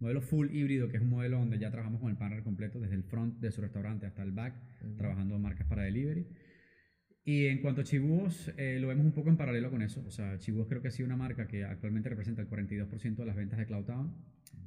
[0.00, 2.94] modelo full híbrido, que es un modelo donde ya trabajamos con el panel completo, desde
[2.94, 4.96] el front de su restaurante hasta el back, Ujú.
[4.96, 6.26] trabajando marcas para delivery.
[7.24, 10.02] Y en cuanto a Chibús, eh, lo vemos un poco en paralelo con eso.
[10.06, 13.26] O sea, Chibús creo que ha sido una marca que actualmente representa el 42% de
[13.26, 14.14] las ventas de Cloudtown,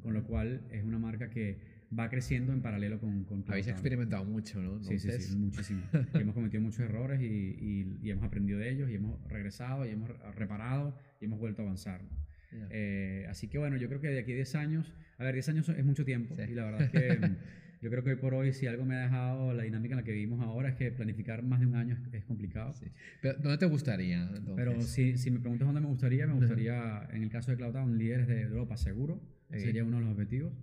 [0.03, 4.23] con lo cual es una marca que va creciendo en paralelo con, con Habéis experimentado
[4.25, 4.83] mucho, ¿no?
[4.83, 5.81] Sí, sí, sí, Entonces, muchísimo.
[6.13, 9.89] Hemos cometido muchos errores y, y- y hemos aprendido de ellos y hemos regresado y
[9.89, 12.01] hemos reparado y hemos vuelto a avanzar.
[12.03, 12.09] ¿no?
[12.51, 12.67] Ya.
[12.71, 15.49] Eh, así que bueno, yo creo que de aquí a 10 años, a ver, 10
[15.49, 16.43] años es mucho tiempo Sí.
[16.51, 17.19] y la verdad es que
[17.81, 20.03] yo creo que hoy por hoy si algo me ha dejado la dinámica en la
[20.03, 22.71] que vivimos ahora es que planificar más de un año es, es complicado.
[22.73, 22.85] Sí.
[23.21, 24.53] Pero ¿dónde te gustaría entonces?
[24.55, 27.97] Pero si, si me preguntas dónde me gustaría, me gustaría, en el caso de CloudTown,
[27.97, 29.15] líderes de Europa, seguro,
[29.49, 29.57] Ok.
[29.57, 30.53] sería uno de los objetivos.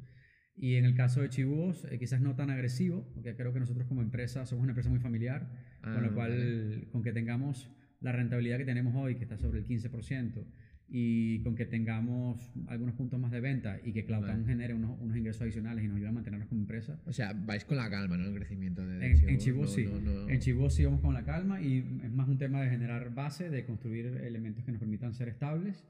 [0.56, 3.86] Y en el caso de Chibús, eh, quizás no tan agresivo, porque creo que nosotros
[3.86, 5.50] como empresa somos una empresa muy familiar,
[5.82, 6.88] Ah, con lo cual, vale.
[6.90, 10.44] con que tengamos la rentabilidad que tenemos hoy, que está sobre el 15%,
[10.88, 14.46] y con que tengamos algunos puntos más de venta y que CloudTown Vale.
[14.46, 17.64] genere unos, unos ingresos adicionales y nos ayude a mantenernos como empresa, O sea, vais
[17.64, 18.24] con la calma, ¿no?
[18.26, 19.12] El crecimiento de, de en,
[19.60, 19.84] no- sí.
[19.84, 22.70] no- no- En Chibú sí vamos con la calma y es más un tema de
[22.70, 25.84] generar base, de construir elementos que nos permitan ser estables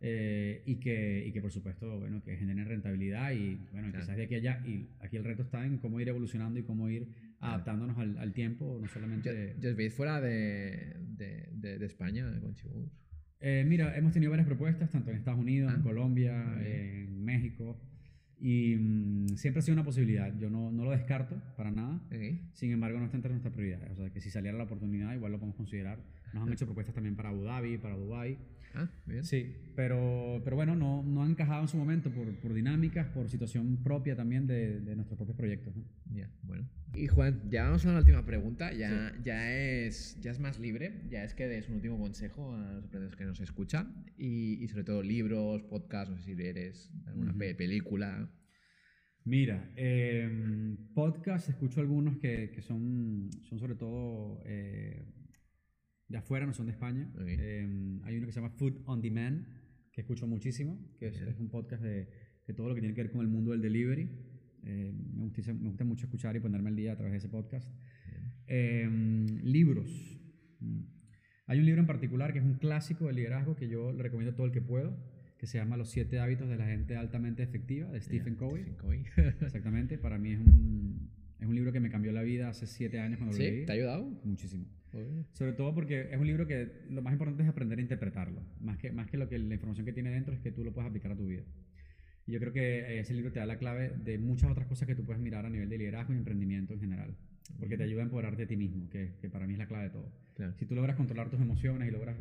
[0.00, 4.00] eh, y, que, y que por supuesto bueno, que generen rentabilidad y bueno, Claro.
[4.04, 4.62] quizás de aquí a allá.
[4.66, 7.08] Y aquí el reto está en cómo ir evolucionando y cómo ir
[7.40, 9.54] adaptándonos al, al tiempo, no solamente...
[9.60, 12.90] ¿Ya, os veis fuera de, de, de, de España con Chibú?
[13.40, 17.06] Eh, mira, hemos tenido varias propuestas, tanto en Estados Unidos, Ah, en Colombia, muy bien.
[17.08, 17.80] en México,
[18.40, 20.36] y mm, siempre ha sido una posibilidad.
[20.38, 22.00] Yo no, no lo descarto para nada.
[22.52, 23.90] Sin embargo, no está entre nuestras prioridades.
[23.90, 25.98] O sea, que si saliera la oportunidad, igual lo podemos considerar.
[26.34, 28.38] Nos han hecho propuestas también para Abu Dhabi, para Dubai.
[28.74, 29.24] Ah, bien.
[29.24, 33.28] Sí, pero, pero bueno, no, no han encajado en su momento por, por dinámicas, por
[33.28, 35.76] situación propia también de, de nuestros propios proyectos.
[35.76, 35.84] ¿no?
[36.14, 36.68] Ya, bueno.
[36.94, 38.72] Y Juan, ya vamos a la última pregunta.
[38.72, 41.02] Ya, ya, es, ya es más libre.
[41.10, 44.04] Ya es que des un último consejo a los emprendedores que nos escuchan.
[44.16, 48.30] Y, y sobre todo libros, podcasts, no sé si eres alguna película.
[49.24, 55.04] Mira, eh, podcast, escucho algunos que, que son, son sobre todo eh,
[56.08, 57.10] de afuera, no son de España.
[57.14, 57.26] Ok.
[57.26, 57.57] Eh,
[58.28, 59.46] que se llama Food on Demand,
[59.90, 62.10] que escucho muchísimo, que es, es un podcast de,
[62.46, 64.06] de todo lo que tiene que ver con el mundo del delivery.
[64.64, 67.30] Eh, me, gusta, me gusta mucho escuchar y ponerme al día a través de ese
[67.30, 67.74] podcast.
[68.46, 68.86] Eh,
[69.42, 69.90] libros.
[70.60, 70.80] Mm.
[71.46, 74.32] Hay un libro en particular que es un clásico de liderazgo que yo le recomiendo
[74.32, 74.94] a todo el que puedo,
[75.38, 78.62] que se llama Los siete hábitos de la gente altamente efectiva, de Stephen Ya, Covey.
[78.64, 79.04] Stephen Covey.
[79.40, 81.10] Exactamente, para mí es un,
[81.40, 83.50] es un libro que me cambió la vida hace siete años cuando lo ¿Sí?
[83.50, 83.66] leí.
[83.66, 84.04] ¿Te ha ayudado?
[84.24, 84.66] Muchísimo.
[84.92, 85.24] Joder.
[85.32, 88.42] Sobre todo porque es un libro que lo más importante es aprender a interpretarlo.
[88.60, 90.72] Más que, más que, lo que la información que tiene dentro es que tú lo
[90.72, 91.42] puedes aplicar a tu vida.
[92.26, 94.94] Y yo creo que ese libro te da la clave de muchas otras cosas que
[94.94, 97.14] tú puedes mirar a nivel de liderazgo y emprendimiento en general.
[97.58, 99.84] Porque te ayuda a empoderarte de ti mismo, que, que para mí es la clave
[99.84, 100.12] de todo.
[100.34, 100.54] Claro.
[100.58, 102.16] Si tú logras controlar tus emociones y logras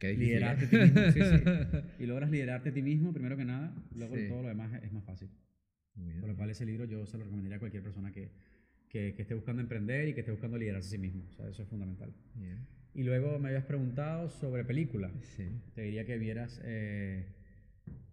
[0.00, 0.66] liderarte ¿eh?
[0.66, 4.16] a ti mismo, sí, sí, y logras liderarte a ti mismo, primero que nada, luego
[4.16, 4.26] Sí.
[4.28, 5.28] todo lo demás es más fácil.
[6.20, 8.30] Por lo cual ese libro yo se lo recomendaría a cualquier persona que,
[8.88, 11.24] que, que esté buscando emprender y que esté buscando liderarse a sí mismo.
[11.30, 12.12] O sea, eso es fundamental.
[12.34, 12.58] Bien.
[12.94, 15.10] Y luego me habías preguntado sobre película.
[15.36, 15.44] Sí.
[15.74, 17.26] Te diría que vieras, eh,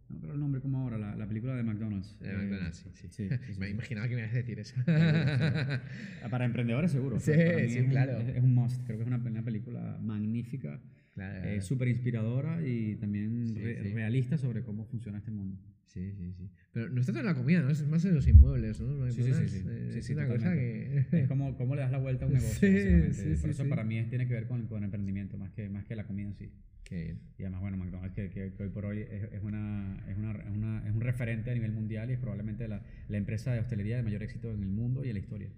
[0.09, 2.19] no recuerdo el nombre como ahora, la, la película de McDonald's.
[2.19, 3.07] De Eh, McDonald's, sí, sí.
[3.09, 4.75] sí, sí, Me imaginaba que me ibas a decir eso.
[4.87, 5.81] Ah,
[6.29, 7.15] Para emprendedores seguro.
[7.17, 8.17] o sea, Sí, sí, es un- claro.
[8.19, 8.83] es, es un must.
[8.85, 10.79] Creo que es una, una película magnífica,
[11.13, 11.49] claro.
[11.49, 13.93] eh, súper inspiradora y también Sí, re- sí.
[13.93, 15.57] realista sobre cómo funciona este mundo.
[15.87, 16.49] Sí, sí, sí.
[16.71, 17.69] Pero no es tanto en la comida, ¿no?
[17.69, 19.11] Es más en los inmuebles, ¿no?
[19.11, 19.63] Sí, sí, sí, McDonald's, sí.
[19.69, 21.05] eh, Sí, es sí, una cosa que...
[21.11, 22.55] Es como cómo le das la vuelta a un negocio.
[22.67, 23.69] Sí, sí, Por sí, eso sí.
[23.69, 26.27] para mí es- tiene que ver con, con emprendimiento más que, más que la comida
[26.29, 26.51] en sí.
[26.83, 27.15] Qué.
[27.37, 30.31] Y además, bueno, McDonald's que, que- que hoy por hoy es, es una, es, una,
[30.31, 33.59] es, una- es un referente a nivel mundial y es probablemente la, la empresa de
[33.59, 35.49] hostelería de mayor éxito en el mundo y en la historia.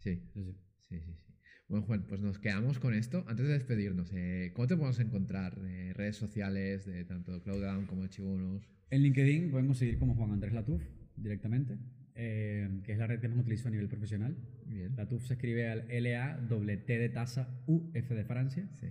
[0.00, 0.54] Sí, Sí, sí.
[0.88, 1.27] sí, sí, sí.
[1.68, 3.24] Bueno, Juan, pues nos quedamos con esto.
[3.28, 5.52] Antes de despedirnos, eh, ¿cómo te podemos encontrar?
[5.66, 8.66] Eh, redes sociales de tanto Clouddown como de Chibunos.
[8.88, 10.82] En LinkedIn pueden conseguir como Juan Andrés Latuf
[11.14, 11.76] directamente,
[12.14, 14.34] eh, que es la red que más utilizo a nivel profesional.
[14.66, 14.96] Bien.
[14.96, 18.66] Latuf se escribe al L-A-T de taza U-F de Francia.
[18.80, 18.86] Sí.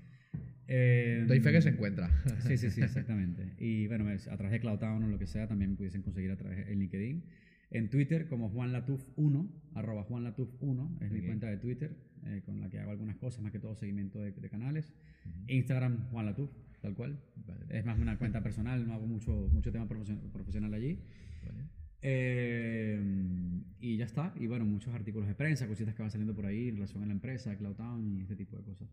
[0.68, 2.12] Eh, Doy fe que se encuentra.
[2.46, 3.56] Sí, sí, sí, exactamente.
[3.58, 6.38] Y bueno, a través de CloudTown o lo que sea, también me pudiesen conseguir a
[6.38, 7.24] través de LinkedIn.
[7.72, 11.98] En Twitter como Juan Latuf1, arroba Juan Latuf1, es mi cuenta de Twitter,
[12.28, 14.94] eh, con la que hago algunas cosas, más que todo seguimiento de, de canales.
[15.48, 16.50] Instagram, Juan Latuf,
[16.82, 17.20] tal cual.
[17.48, 21.00] Vale, Es más una cuenta personal, no hago mucho, mucho tema profesio- profesional allí.
[21.46, 21.64] vale.
[22.10, 23.00] Eh,
[23.80, 24.34] y ya está.
[24.40, 27.06] Y bueno, muchos artículos de prensa, cositas que van saliendo por ahí en relación a
[27.06, 28.88] la empresa, CloudTown y este tipo de cosas.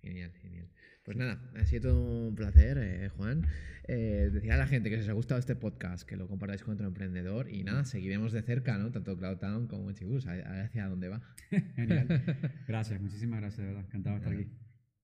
[0.00, 0.66] Genial, genial.
[1.04, 3.44] Pues nada, ha sido todo un placer, eh, Juan.
[3.88, 6.62] Eh, decir a la gente que si os ha gustado este podcast, que lo compartáis
[6.62, 8.90] con otro emprendedor y nada, seguiremos de cerca, ¿no?
[8.92, 11.20] Tanto Cloudtown como Chibus, a- a- hacia dónde va.
[11.76, 12.06] Genial.
[12.68, 13.84] Gracias, muchísimas gracias, de verdad.
[13.86, 14.61] Encantado de estar aquí.